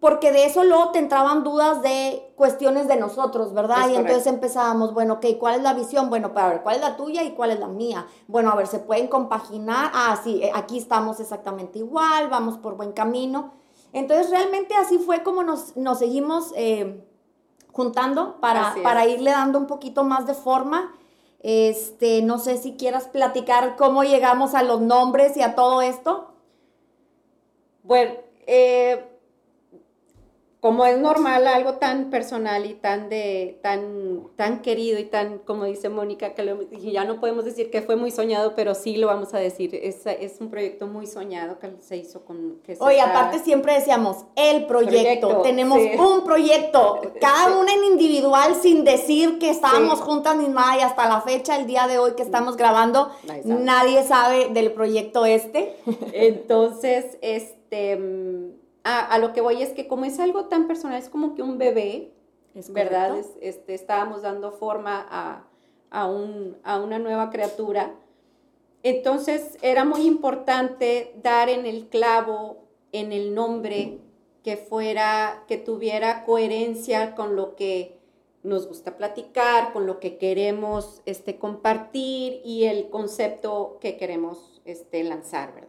porque 0.00 0.32
de 0.32 0.44
eso 0.44 0.64
luego 0.64 0.90
te 0.90 0.98
entraban 0.98 1.44
dudas 1.44 1.80
de 1.80 2.30
cuestiones 2.36 2.88
de 2.88 2.96
nosotros, 2.96 3.54
¿verdad? 3.54 3.88
y 3.88 3.96
entonces 3.96 4.26
empezábamos, 4.26 4.92
bueno, 4.92 5.14
ok, 5.14 5.26
¿cuál 5.38 5.54
es 5.54 5.62
la 5.62 5.72
visión? 5.72 6.10
Bueno, 6.10 6.34
para 6.34 6.50
ver, 6.50 6.62
¿cuál 6.62 6.76
es 6.76 6.82
la 6.82 6.98
tuya 6.98 7.22
y 7.22 7.30
cuál 7.30 7.52
es 7.52 7.58
la 7.58 7.68
mía? 7.68 8.06
Bueno, 8.28 8.50
a 8.50 8.54
ver, 8.54 8.66
¿se 8.66 8.80
pueden 8.80 9.08
compaginar? 9.08 9.90
Ah, 9.94 10.20
sí, 10.22 10.42
eh, 10.42 10.52
aquí 10.54 10.76
estamos 10.76 11.20
exactamente 11.20 11.78
igual, 11.78 12.28
vamos 12.28 12.58
por 12.58 12.76
buen 12.76 12.92
camino. 12.92 13.54
Entonces, 13.96 14.28
realmente 14.28 14.74
así 14.74 14.98
fue 14.98 15.22
como 15.22 15.42
nos, 15.42 15.72
seguimos 15.98 16.52
eh, 16.54 17.02
juntando 17.72 18.38
para, 18.42 18.74
para 18.82 19.06
irle 19.06 19.30
dando 19.30 19.58
un 19.58 19.66
poquito 19.66 20.04
más 20.04 20.26
de 20.26 20.34
forma. 20.34 20.94
Este, 21.40 22.20
no 22.20 22.38
sé 22.38 22.58
si 22.58 22.76
quieras 22.76 23.08
platicar 23.08 23.74
cómo 23.76 24.04
llegamos 24.04 24.54
a 24.54 24.62
los 24.62 24.82
nombres 24.82 25.34
y 25.38 25.42
a 25.42 25.54
todo 25.54 25.80
esto. 25.80 26.34
Bueno, 27.84 28.16
eh, 28.46 29.15
como 30.66 30.84
es 30.84 30.98
normal, 30.98 31.46
algo 31.46 31.74
tan 31.74 32.10
personal 32.10 32.66
y 32.66 32.74
tan 32.74 33.08
de 33.08 33.56
tan 33.62 34.22
tan 34.34 34.62
querido 34.62 34.98
y 34.98 35.04
tan, 35.04 35.38
como 35.38 35.62
dice 35.62 35.88
Mónica, 35.88 36.34
que 36.34 36.90
ya 36.90 37.04
no 37.04 37.20
podemos 37.20 37.44
decir 37.44 37.70
que 37.70 37.82
fue 37.82 37.94
muy 37.94 38.10
soñado, 38.10 38.56
pero 38.56 38.74
sí 38.74 38.96
lo 38.96 39.06
vamos 39.06 39.32
a 39.32 39.38
decir. 39.38 39.78
Es, 39.80 40.04
es 40.06 40.40
un 40.40 40.50
proyecto 40.50 40.88
muy 40.88 41.06
soñado 41.06 41.60
que 41.60 41.70
se 41.78 41.98
hizo 41.98 42.24
con. 42.24 42.58
Que 42.64 42.76
Oye, 42.80 43.00
aparte 43.00 43.38
siempre 43.38 43.74
decíamos 43.74 44.24
el 44.34 44.66
proyecto. 44.66 45.42
Tenemos 45.42 45.78
un 46.00 46.24
proyecto, 46.24 47.00
cada 47.20 47.56
una 47.56 47.72
en 47.72 47.84
individual, 47.84 48.56
sin 48.60 48.82
decir 48.82 49.38
que 49.38 49.50
estábamos 49.50 50.00
juntas 50.00 50.36
ni 50.36 50.48
nada. 50.48 50.78
Y 50.78 50.80
hasta 50.80 51.08
la 51.08 51.20
fecha, 51.20 51.54
el 51.54 51.68
día 51.68 51.86
de 51.86 51.98
hoy 51.98 52.14
que 52.16 52.24
estamos 52.24 52.56
grabando, 52.56 53.12
nadie 53.44 54.02
sabe 54.02 54.48
del 54.48 54.72
proyecto 54.72 55.26
este. 55.26 55.76
Entonces, 56.12 57.18
este 57.22 58.56
a, 58.86 59.18
lo 59.18 59.32
que 59.32 59.40
voy 59.40 59.62
es 59.62 59.70
que 59.70 59.88
como 59.88 60.04
es 60.04 60.20
algo 60.20 60.44
tan 60.46 60.68
personal, 60.68 60.98
es 60.98 61.08
como 61.08 61.34
que 61.34 61.42
un 61.42 61.58
bebé, 61.58 62.12
es 62.54 62.72
¿verdad? 62.72 63.16
este, 63.40 63.74
estábamos 63.74 64.22
dando 64.22 64.52
forma 64.52 65.04
a, 65.10 65.44
a, 65.90 66.06
un, 66.06 66.56
a 66.62 66.80
una 66.80 66.98
nueva 67.00 67.30
criatura. 67.30 67.94
Entonces 68.84 69.58
era 69.60 69.84
muy 69.84 70.06
importante 70.06 71.12
dar 71.20 71.48
en 71.48 71.66
el 71.66 71.88
clavo, 71.88 72.58
en 72.92 73.12
el 73.12 73.34
nombre, 73.34 73.98
que 74.44 74.56
fuera, 74.56 75.42
que 75.48 75.56
tuviera 75.56 76.24
coherencia 76.24 77.16
con 77.16 77.34
lo 77.34 77.56
que 77.56 77.98
nos 78.44 78.68
gusta 78.68 78.96
platicar, 78.96 79.72
con 79.72 79.86
lo 79.86 79.98
que 79.98 80.18
queremos 80.18 81.02
este, 81.04 81.36
compartir 81.36 82.40
y 82.44 82.66
el 82.66 82.88
concepto 82.88 83.78
que 83.80 83.96
queremos 83.96 84.62
este, 84.64 85.02
lanzar, 85.02 85.52
¿verdad? 85.52 85.65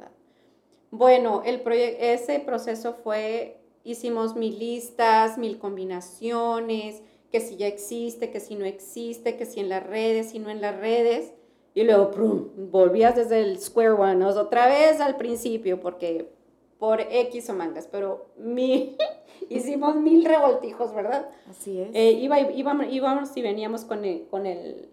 Bueno, 0.92 1.42
el 1.46 1.62
ese 1.68 2.40
proceso 2.40 2.94
fue, 2.94 3.60
hicimos 3.84 4.36
mil 4.36 4.58
listas, 4.58 5.38
mil 5.38 5.60
combinaciones, 5.60 7.02
que 7.32 7.42
si 7.42 7.58
ya 7.58 7.68
existe, 7.68 8.32
que 8.32 8.40
si 8.40 8.56
no 8.56 8.66
existe, 8.66 9.36
que 9.36 9.46
si 9.46 9.60
en 9.60 9.70
las 9.70 9.86
redes, 9.86 10.32
si 10.32 10.40
no 10.40 10.50
en 10.50 10.62
las 10.62 10.78
redes. 10.80 11.34
Y 11.74 11.84
luego, 11.84 12.12
¡prum! 12.12 12.50
volvías 12.72 13.16
desde 13.16 13.42
el 13.42 13.60
square 13.60 13.92
one, 13.92 14.26
otra 14.26 14.68
vez 14.68 15.00
al 15.02 15.18
principio, 15.18 15.80
porque 15.80 16.32
por 16.80 17.02
X 17.02 17.50
o 17.50 17.54
mangas, 17.54 17.88
pero 17.88 18.28
mil, 18.38 18.96
hicimos 19.50 19.96
mil 19.96 20.24
revoltijos, 20.26 20.94
¿verdad? 20.94 21.30
Así 21.50 21.82
es. 21.82 21.90
Eh, 21.94 22.12
iba, 22.12 22.40
íbamos, 22.40 22.88
íbamos 22.90 23.36
y 23.36 23.42
veníamos 23.42 23.84
con 23.84 24.04
con 24.30 24.46
el 24.46 24.90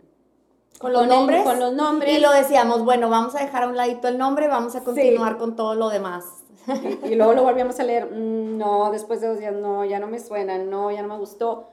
con 0.78 0.92
los 0.92 1.06
nombres. 1.06 1.42
con 1.42 1.58
los 1.58 1.72
nombres. 1.72 2.16
Y 2.16 2.20
lo 2.20 2.32
decíamos, 2.32 2.84
bueno, 2.84 3.08
vamos 3.08 3.34
a 3.34 3.40
dejar 3.40 3.64
a 3.64 3.68
un 3.68 3.76
ladito 3.76 4.08
el 4.08 4.18
nombre, 4.18 4.48
vamos 4.48 4.74
a 4.76 4.84
continuar 4.84 5.38
con 5.38 5.56
todo 5.56 5.74
lo 5.74 5.88
demás. 5.88 6.44
Y, 7.04 7.14
luego 7.14 7.34
lo 7.34 7.42
volvíamos 7.42 7.78
a 7.78 7.84
leer, 7.84 8.06
mm, 8.06 8.56
no, 8.56 8.90
después 8.90 9.20
de 9.20 9.28
dos 9.28 9.38
días, 9.38 9.54
no, 9.54 9.84
ya 9.84 9.98
no 9.98 10.06
me 10.06 10.18
suena, 10.18 10.56
no, 10.56 10.90
ya 10.90 11.02
no 11.02 11.08
me 11.08 11.18
gustó, 11.18 11.68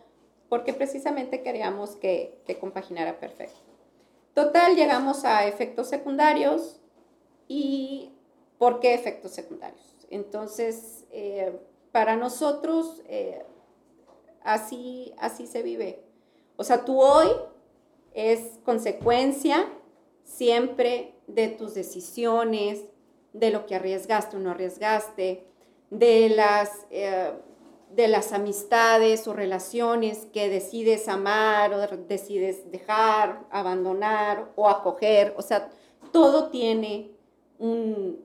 porque 0.50 0.74
precisamente 0.74 1.42
queríamos 1.42 1.92
que, 1.96 2.42
que 2.46 2.60
compaginara 2.60 3.20
perfecto. 3.20 3.60
Total, 4.34 4.76
llegamos 4.76 5.24
a 5.24 5.46
efectos 5.48 5.88
secundarios 5.88 6.80
y 7.48 8.12
¿por 8.58 8.80
qué 8.80 8.94
efectos 8.94 9.32
secundarios? 9.32 9.82
Entonces, 10.10 11.06
eh, 11.12 11.58
para 11.92 12.16
nosotros, 12.16 13.02
eh, 13.08 13.44
así, 14.44 15.14
así 15.18 15.48
se 15.48 15.64
vive. 15.64 16.04
O 16.58 16.64
sea, 16.64 16.86
tú 16.86 17.02
hoy 17.02 17.28
es 18.14 18.60
consecuencia 18.64 19.68
siempre 20.24 21.16
de 21.28 21.50
tus 21.50 21.74
decisiones, 21.74 22.84
de 23.34 23.52
lo 23.52 23.66
que 23.66 23.76
arriesgaste 23.76 24.38
o 24.38 24.40
no 24.40 24.52
arriesgaste, 24.52 25.46
de 25.90 26.30
las, 26.30 26.70
eh, 26.90 27.32
de 27.94 28.08
las 28.08 28.32
amistades 28.34 29.28
o 29.28 29.34
relaciones 29.34 30.26
que 30.34 30.50
decides 30.50 31.08
amar 31.08 31.74
o 31.74 31.80
decides 31.98 32.70
dejar, 32.72 33.46
abandonar 33.52 34.52
o 34.56 34.68
acoger. 34.70 35.34
O 35.38 35.42
sea, 35.42 35.70
todo 36.12 36.50
tiene 36.50 37.12
un, 37.60 38.20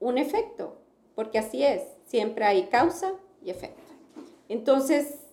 un 0.00 0.18
efecto, 0.18 0.76
porque 1.14 1.38
así 1.38 1.64
es, 1.64 1.82
siempre 2.06 2.44
hay 2.44 2.64
causa 2.64 3.12
y 3.42 3.50
efecto. 3.50 3.82
Entonces, 4.48 5.27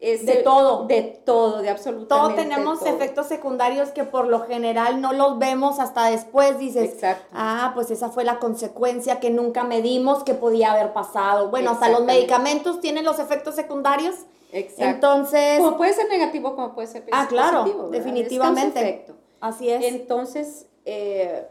de 0.00 0.42
todo. 0.44 0.86
De 0.86 1.02
todo, 1.24 1.62
de 1.62 1.70
absolutamente 1.70 2.42
todo. 2.42 2.48
tenemos 2.48 2.82
efectos 2.84 3.26
secundarios 3.26 3.90
que 3.90 4.04
por 4.04 4.28
lo 4.28 4.40
general 4.40 5.00
no 5.00 5.12
los 5.12 5.38
vemos 5.38 5.78
hasta 5.78 6.10
después. 6.10 6.58
Dices, 6.58 6.92
Exacto. 6.92 7.26
ah, 7.32 7.72
pues 7.74 7.90
esa 7.90 8.10
fue 8.10 8.24
la 8.24 8.38
consecuencia 8.38 9.20
que 9.20 9.30
nunca 9.30 9.64
medimos 9.64 10.22
que 10.22 10.34
podía 10.34 10.72
haber 10.72 10.92
pasado. 10.92 11.48
Bueno, 11.48 11.70
hasta 11.70 11.88
los 11.88 12.04
medicamentos 12.04 12.80
tienen 12.80 13.04
los 13.04 13.18
efectos 13.18 13.54
secundarios. 13.54 14.14
Exacto. 14.52 14.84
Entonces. 14.84 15.58
Como 15.58 15.76
puede 15.76 15.94
ser 15.94 16.08
negativo, 16.08 16.54
como 16.54 16.74
puede 16.74 16.88
ser 16.88 17.04
Ah, 17.12 17.26
claro, 17.28 17.88
definitivamente. 17.90 19.06
Así 19.40 19.70
es. 19.70 19.82
Entonces, 19.84 20.66
eh, 20.84 21.46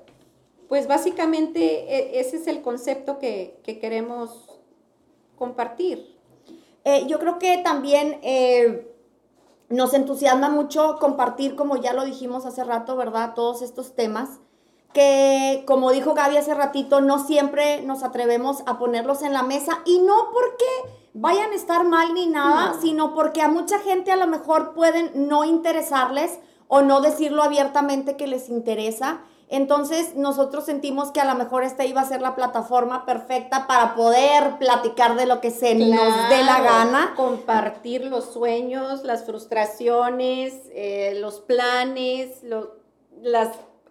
pues 0.69 0.87
básicamente 0.87 1.61
e, 1.61 2.19
ese 2.19 2.37
es 2.37 2.47
el 2.47 2.61
concepto 2.61 3.19
que, 3.19 3.59
que 3.63 3.79
queremos 3.79 4.49
compartir. 5.35 6.14
Eh, 6.85 7.05
yo 7.07 7.19
creo 7.19 7.39
que 7.39 7.57
también 7.57 8.19
eh, 8.21 8.95
nos 9.69 9.93
entusiasma 9.93 10.49
mucho 10.49 10.97
compartir, 10.99 11.55
como 11.55 11.77
ya 11.77 11.93
lo 11.93 12.05
dijimos 12.05 12.45
hace 12.45 12.63
rato, 12.63 12.95
¿verdad? 12.95 13.33
Todos 13.33 13.63
estos 13.63 13.95
temas 13.95 14.39
que, 14.93 15.63
como 15.67 15.91
dijo 15.91 16.13
Gaby 16.13 16.37
hace 16.37 16.53
ratito, 16.53 17.01
no 17.01 17.19
siempre 17.19 17.81
nos 17.81 18.03
atrevemos 18.03 18.63
a 18.65 18.77
ponerlos 18.77 19.23
en 19.23 19.33
la 19.33 19.43
mesa 19.43 19.79
y 19.83 19.99
no 19.99 20.29
porque 20.31 20.65
vayan 21.13 21.51
a 21.51 21.55
estar 21.55 21.83
mal 21.85 22.13
ni 22.13 22.27
nada, 22.27 22.75
sino 22.79 23.13
porque 23.13 23.41
a 23.41 23.49
mucha 23.49 23.79
gente 23.79 24.11
a 24.11 24.15
lo 24.15 24.27
mejor 24.27 24.73
pueden 24.73 25.27
no 25.27 25.43
interesarles 25.43 26.39
o 26.67 26.81
no 26.81 27.01
decirlo 27.01 27.43
abiertamente 27.43 28.15
que 28.15 28.27
les 28.27 28.47
interesa. 28.47 29.21
Entonces 29.47 30.15
nosotros 30.15 30.65
sentimos 30.65 31.11
que 31.11 31.21
a 31.21 31.25
lo 31.25 31.35
mejor 31.35 31.63
esta 31.63 31.85
iba 31.85 32.01
a 32.01 32.05
ser 32.05 32.21
la 32.21 32.35
plataforma 32.35 33.05
perfecta 33.05 33.67
para 33.67 33.93
poder 33.93 34.57
platicar 34.57 35.15
de 35.15 35.27
lo 35.27 35.39
que 35.39 35.51
se 35.51 35.75
nos 35.75 36.29
dé 36.29 36.43
la 36.43 36.61
gana. 36.61 37.13
Compartir 37.15 38.05
los 38.05 38.25
sueños, 38.25 39.03
las 39.03 39.25
frustraciones, 39.25 40.53
eh, 40.73 41.17
los 41.19 41.41
planes, 41.41 42.43
los 42.43 42.69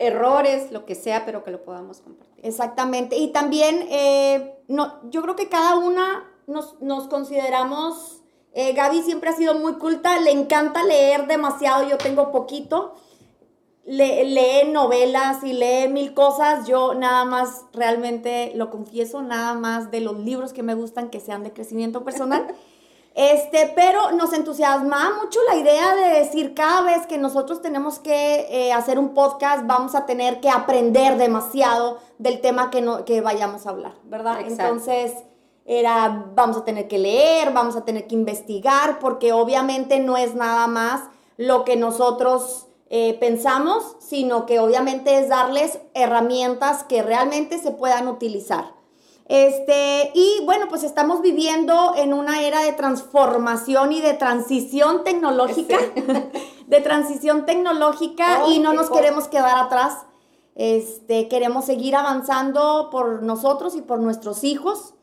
errores, 0.01 0.73
lo 0.73 0.85
que 0.87 0.97
sea, 0.97 1.25
pero 1.25 1.45
que 1.45 1.53
lo 1.53 1.63
podamos 1.63 2.01
compartir. 2.01 2.45
Exactamente. 2.45 3.17
Y 3.17 3.29
también 3.29 3.87
eh, 3.91 4.59
no, 4.67 5.01
yo 5.09 5.23
creo 5.23 5.37
que 5.37 5.49
cada 5.49 5.77
una 5.77 6.31
nos, 6.47 6.81
nos 6.81 7.07
consideramos... 7.09 8.21
Eh, 8.57 8.73
Gaby 8.73 9.03
siempre 9.03 9.31
ha 9.31 9.33
sido 9.33 9.57
muy 9.57 9.75
culta, 9.75 10.21
le 10.21 10.31
encanta 10.31 10.85
leer 10.85 11.27
demasiado, 11.27 11.89
yo 11.89 11.99
tengo 11.99 12.31
poquito 12.31 12.95
lee 13.87 14.71
novelas 14.71 15.43
y 15.45 15.53
lee 15.53 15.89
mil 15.89 16.15
cosas. 16.15 16.67
Yo 16.67 16.95
nada 16.95 17.25
más, 17.25 17.65
realmente 17.73 18.53
lo 18.55 18.71
confieso, 18.71 19.23
nada 19.23 19.55
más 19.55 19.91
de 19.91 20.01
los 20.01 20.19
libros 20.19 20.53
que 20.53 20.63
me 20.63 20.75
gustan 20.75 21.11
que 21.11 21.21
sean 21.21 21.43
de 21.43 21.53
crecimiento 21.53 22.05
personal. 22.05 22.47
Este, 23.17 23.73
pero 23.77 24.11
nos 24.11 24.33
entusiasma 24.33 25.13
mucho 25.23 25.39
la 25.49 25.55
idea 25.55 25.95
de 25.95 26.19
decir 26.19 26.53
cada 26.53 26.83
vez 26.83 27.07
que 27.07 27.17
nosotros 27.17 27.63
tenemos 27.63 28.01
que 28.01 28.49
eh, 28.51 28.73
hacer 28.73 28.99
un 28.99 29.15
podcast, 29.15 29.65
vamos 29.69 29.95
a 29.95 30.05
tener 30.05 30.41
que 30.41 30.51
aprender 30.51 31.17
demasiado 31.17 32.01
del 32.19 32.41
tema 32.41 32.71
que, 32.71 32.81
no, 32.81 33.05
que 33.05 33.21
vayamos 33.21 33.67
a 33.67 33.71
hablar, 33.71 33.93
¿verdad? 34.03 34.41
Entonces, 34.41 35.13
era, 35.65 36.27
vamos 36.35 36.57
a 36.57 36.65
tener 36.65 36.89
que 36.89 36.99
leer, 36.99 37.53
vamos 37.53 37.77
a 37.77 37.85
tener 37.85 38.09
que 38.09 38.17
investigar, 38.17 38.99
porque 38.99 39.33
obviamente 39.33 40.01
no 40.01 40.17
es 40.17 40.35
nada 40.35 40.67
más 40.67 41.03
lo 41.37 41.65
que 41.65 41.77
nosotros 41.77 42.67
eh, 42.91 43.17
pensamos, 43.19 43.97
sino 44.01 44.47
que 44.47 44.59
obviamente 44.59 45.19
es 45.19 45.29
darles 45.29 45.79
herramientas 45.95 46.85
que 46.85 47.03
realmente 47.03 47.59
se 47.59 47.71
puedan 47.71 48.09
utilizar. 48.09 48.75
Este, 49.27 50.11
y 50.15 50.43
bueno, 50.45 50.67
pues 50.69 50.83
estamos 50.85 51.23
viviendo 51.23 51.95
en 51.97 52.13
una 52.13 52.43
era 52.43 52.61
de 52.63 52.73
transformación 52.73 53.93
y 53.93 54.01
de 54.01 54.13
transición 54.15 55.03
tecnológica, 55.03 55.79
de 56.67 56.81
transición 56.81 57.47
tecnológica 57.47 58.47
y 58.49 58.59
no 58.59 58.75
nos 58.75 58.91
queremos 58.91 59.29
quedar 59.29 59.57
atrás. 59.57 60.05
Este, 60.55 61.27
queremos 61.29 61.65
seguir 61.65 61.97
avanzando 61.97 62.91
por 62.91 63.23
nosotros 63.23 63.75
y 63.77 63.81
por 63.83 63.99
nuestros 63.99 64.45
hijos. 64.45 64.95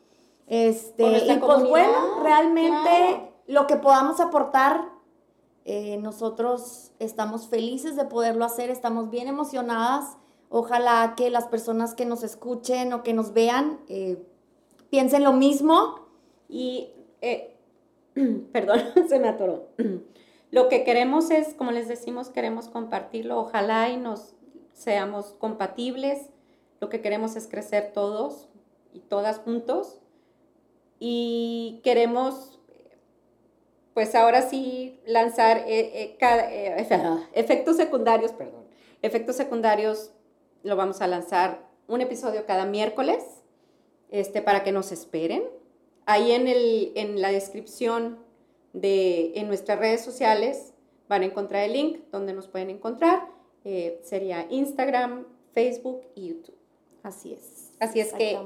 Este, 0.48 1.26
y 1.26 1.38
pues 1.38 1.68
bueno, 1.68 2.22
realmente 2.22 3.34
lo 3.48 3.68
que 3.68 3.76
podamos 3.76 4.20
aportar, 4.20 4.91
eh, 5.66 5.98
nosotros 5.98 6.92
estamos 7.00 7.48
felices 7.48 7.96
de 7.96 8.06
poderlo 8.06 8.46
hacer, 8.46 8.70
estamos 8.70 9.10
bien 9.10 9.28
emocionadas. 9.28 10.18
Ojalá 10.50 11.14
que 11.16 11.30
las 11.30 11.48
personas 11.48 11.94
que 11.94 12.06
nos 12.06 12.24
escuchen 12.24 12.94
o 12.94 13.04
que 13.04 13.14
nos 13.14 13.34
vean 13.34 13.80
eh, 13.88 14.22
piensen 14.90 15.24
lo 15.24 15.34
mismo. 15.34 16.08
Y, 16.50 16.90
eh, 17.22 17.56
perdón, 18.52 18.82
se 19.08 19.20
me 19.20 19.30
atoró. 19.30 19.70
Lo 20.52 20.68
que 20.68 20.84
queremos 20.84 21.32
es, 21.32 21.54
como 21.54 21.72
les 21.72 21.88
decimos, 21.88 22.30
queremos 22.30 22.68
compartirlo. 22.68 23.40
Ojalá 23.40 23.88
y 23.90 23.96
nos 23.96 24.36
seamos 24.74 25.28
compatibles. 25.40 26.30
Lo 26.82 26.90
que 26.90 27.00
queremos 27.00 27.38
es 27.38 27.48
crecer 27.48 27.94
todos 27.94 28.50
y 28.92 29.00
todas 29.00 29.40
juntos. 29.40 30.02
Y 31.00 31.80
queremos, 31.84 32.60
pues 33.94 34.16
ahora 34.16 34.48
sí, 34.50 35.00
lanzar 35.06 35.66
eh, 35.68 36.18
eh, 36.20 37.28
efectos 37.34 37.78
secundarios, 37.78 38.32
perdón. 38.32 38.64
Efectos 39.02 39.36
secundarios 39.36 40.12
lo 40.64 40.76
vamos 40.76 41.02
a 41.02 41.08
lanzar 41.08 41.68
un 41.88 42.02
episodio 42.02 42.46
cada 42.46 42.66
miércoles, 42.66 43.24
este, 44.10 44.42
para 44.42 44.64
que 44.64 44.72
nos 44.72 44.92
esperen. 44.92 45.44
Ahí 46.06 46.32
en, 46.32 46.48
el, 46.48 46.92
en 46.96 47.22
la 47.22 47.32
descripción 47.32 48.20
de 48.74 49.34
en 49.36 49.48
nuestras 49.48 49.80
redes 49.80 50.02
sociales 50.02 50.74
van 51.10 51.24
a 51.24 51.26
encontrar 51.26 51.64
el 51.64 51.74
link 51.74 52.00
donde 52.12 52.34
nos 52.34 52.48
pueden 52.48 52.70
encontrar. 52.70 53.28
Eh, 53.66 54.00
sería 54.04 54.48
Instagram, 54.50 55.26
Facebook 55.54 56.02
y 56.16 56.30
YouTube. 56.30 56.56
Así 57.04 57.34
es. 57.34 57.71
Así 57.82 58.00
es 58.00 58.14
que 58.14 58.38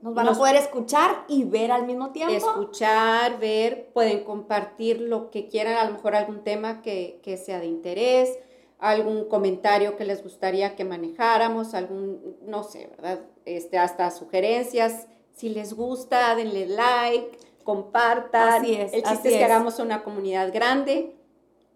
nos 0.00 0.14
van 0.14 0.28
a 0.28 0.32
poder 0.32 0.56
escuchar 0.56 1.26
y 1.28 1.44
ver 1.44 1.70
al 1.72 1.84
mismo 1.86 2.10
tiempo. 2.10 2.34
Escuchar, 2.34 3.38
ver, 3.38 3.90
pueden 3.92 4.24
compartir 4.24 4.98
lo 5.02 5.30
que 5.30 5.46
quieran, 5.46 5.74
a 5.74 5.84
lo 5.84 5.92
mejor 5.92 6.14
algún 6.14 6.42
tema 6.42 6.80
que, 6.80 7.20
que 7.22 7.36
sea 7.36 7.60
de 7.60 7.66
interés, 7.66 8.38
algún 8.78 9.28
comentario 9.28 9.98
que 9.98 10.06
les 10.06 10.22
gustaría 10.22 10.74
que 10.74 10.86
manejáramos, 10.86 11.74
algún, 11.74 12.38
no 12.46 12.64
sé, 12.64 12.86
¿verdad? 12.86 13.20
Este, 13.44 13.76
hasta 13.76 14.10
sugerencias. 14.10 15.06
Si 15.34 15.50
les 15.50 15.74
gusta, 15.74 16.34
denle 16.34 16.64
like, 16.64 17.36
compartan. 17.64 18.62
Así 18.62 18.74
es. 18.74 18.94
El 18.94 19.02
chiste 19.02 19.28
es 19.28 19.36
que 19.36 19.44
hagamos 19.44 19.80
una 19.80 20.02
comunidad 20.02 20.50
grande 20.50 21.14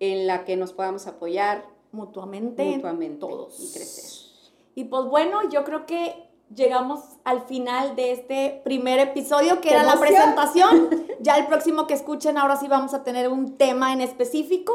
en 0.01 0.27
la 0.27 0.47
que 0.47 0.57
nos 0.57 0.73
podamos 0.73 1.07
apoyar 1.07 1.67
mutuamente, 1.93 2.65
mutuamente 2.65 3.21
todos 3.21 3.61
y 3.61 3.71
crecer. 3.71 4.05
Y 4.75 4.85
pues 4.85 5.05
bueno, 5.05 5.47
yo 5.51 5.63
creo 5.65 5.85
que 5.85 6.32
llegamos 6.55 7.01
al 7.25 7.43
final 7.43 7.97
de 7.97 8.13
este 8.13 8.61
primer 8.65 8.99
episodio 8.99 9.61
que 9.61 9.71
era 9.71 9.83
la 9.83 9.99
presentación. 9.99 10.91
ya 11.21 11.37
el 11.37 11.47
próximo 11.47 11.87
que 11.87 11.95
escuchen, 11.95 12.39
ahora 12.39 12.57
sí 12.57 12.69
vamos 12.69 12.95
a 12.95 13.03
tener 13.03 13.29
un 13.29 13.57
tema 13.57 13.93
en 13.93 14.01
específico. 14.01 14.73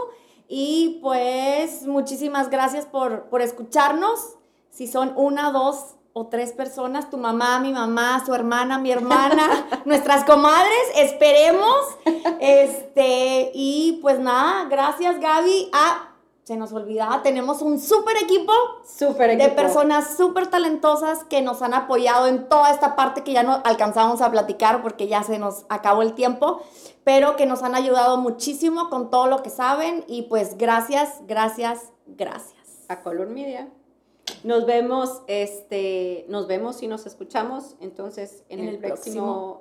Y 0.48 1.00
pues 1.02 1.86
muchísimas 1.86 2.50
gracias 2.50 2.86
por, 2.86 3.24
por 3.24 3.42
escucharnos. 3.42 4.36
Si 4.70 4.88
son 4.88 5.14
una, 5.16 5.52
dos 5.52 5.96
o 6.14 6.28
tres 6.28 6.52
personas, 6.52 7.10
tu 7.12 7.18
mamá, 7.18 7.60
mi 7.60 7.72
mamá, 7.72 8.24
su 8.26 8.34
hermana, 8.34 8.80
mi 8.80 8.92
hermana, 8.92 9.68
nuestras 9.86 10.24
comadres, 10.24 10.92
esperemos. 10.96 11.76
Este, 12.40 13.52
y 13.56 14.00
pues 14.02 14.20
nada, 14.20 14.66
gracias 14.70 15.20
Gaby. 15.20 15.72
Ah, 15.74 16.07
se 16.48 16.56
nos 16.56 16.72
olvidaba, 16.72 17.24
tenemos 17.24 17.62
un 17.62 17.78
súper 17.78 18.16
equipo, 18.16 18.54
super 18.86 19.38
de 19.38 19.50
personas 19.50 20.16
súper 20.16 20.48
talentosas 20.48 21.26
que 21.26 21.42
nos 21.42 21.62
han 21.62 21.74
apoyado 21.74 22.26
en 22.28 22.48
toda 22.48 22.72
esta 22.72 22.96
parte 22.96 23.22
que 23.22 23.34
ya 23.34 23.44
no 23.44 23.62
alcanzamos 23.66 24.22
a 24.22 24.32
platicar 24.32 24.82
porque 24.82 25.10
ya 25.10 25.24
se 25.24 25.40
nos 25.40 25.66
acabó 25.68 26.04
el 26.04 26.14
tiempo, 26.14 26.62
pero 27.04 27.36
que 27.36 27.46
nos 27.46 27.64
han 27.64 27.76
ayudado 27.76 28.16
muchísimo 28.16 28.90
con 28.90 29.10
todo 29.10 29.28
lo 29.28 29.44
que 29.44 29.50
saben 29.50 30.06
y 30.08 30.22
pues 30.22 30.58
gracias, 30.58 31.20
gracias, 31.28 31.92
gracias. 32.06 32.56
A 32.88 33.02
Color 33.02 33.28
Media. 33.28 33.68
Nos 34.46 34.66
vemos, 34.66 35.24
este, 35.28 36.26
nos 36.30 36.48
vemos 36.48 36.82
y 36.82 36.88
nos 36.88 37.06
escuchamos 37.06 37.76
entonces 37.82 38.46
en, 38.48 38.62
el, 38.62 38.78
próximo, 38.78 39.60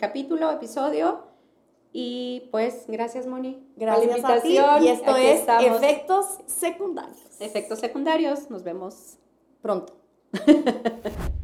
capítulo, 0.00 0.50
episodio. 0.50 1.31
Y 1.92 2.48
pues, 2.50 2.84
gracias, 2.88 3.26
Moni. 3.26 3.66
Gracias 3.76 4.24
a 4.24 4.40
ti. 4.40 4.58
Y 4.80 4.88
esto 4.88 5.16
es 5.16 5.42
Efectos 5.60 6.38
Secundarios. 6.46 7.40
Efectos 7.40 7.80
Secundarios. 7.80 8.50
Nos 8.50 8.62
vemos 8.62 9.18
pronto. 9.60 9.94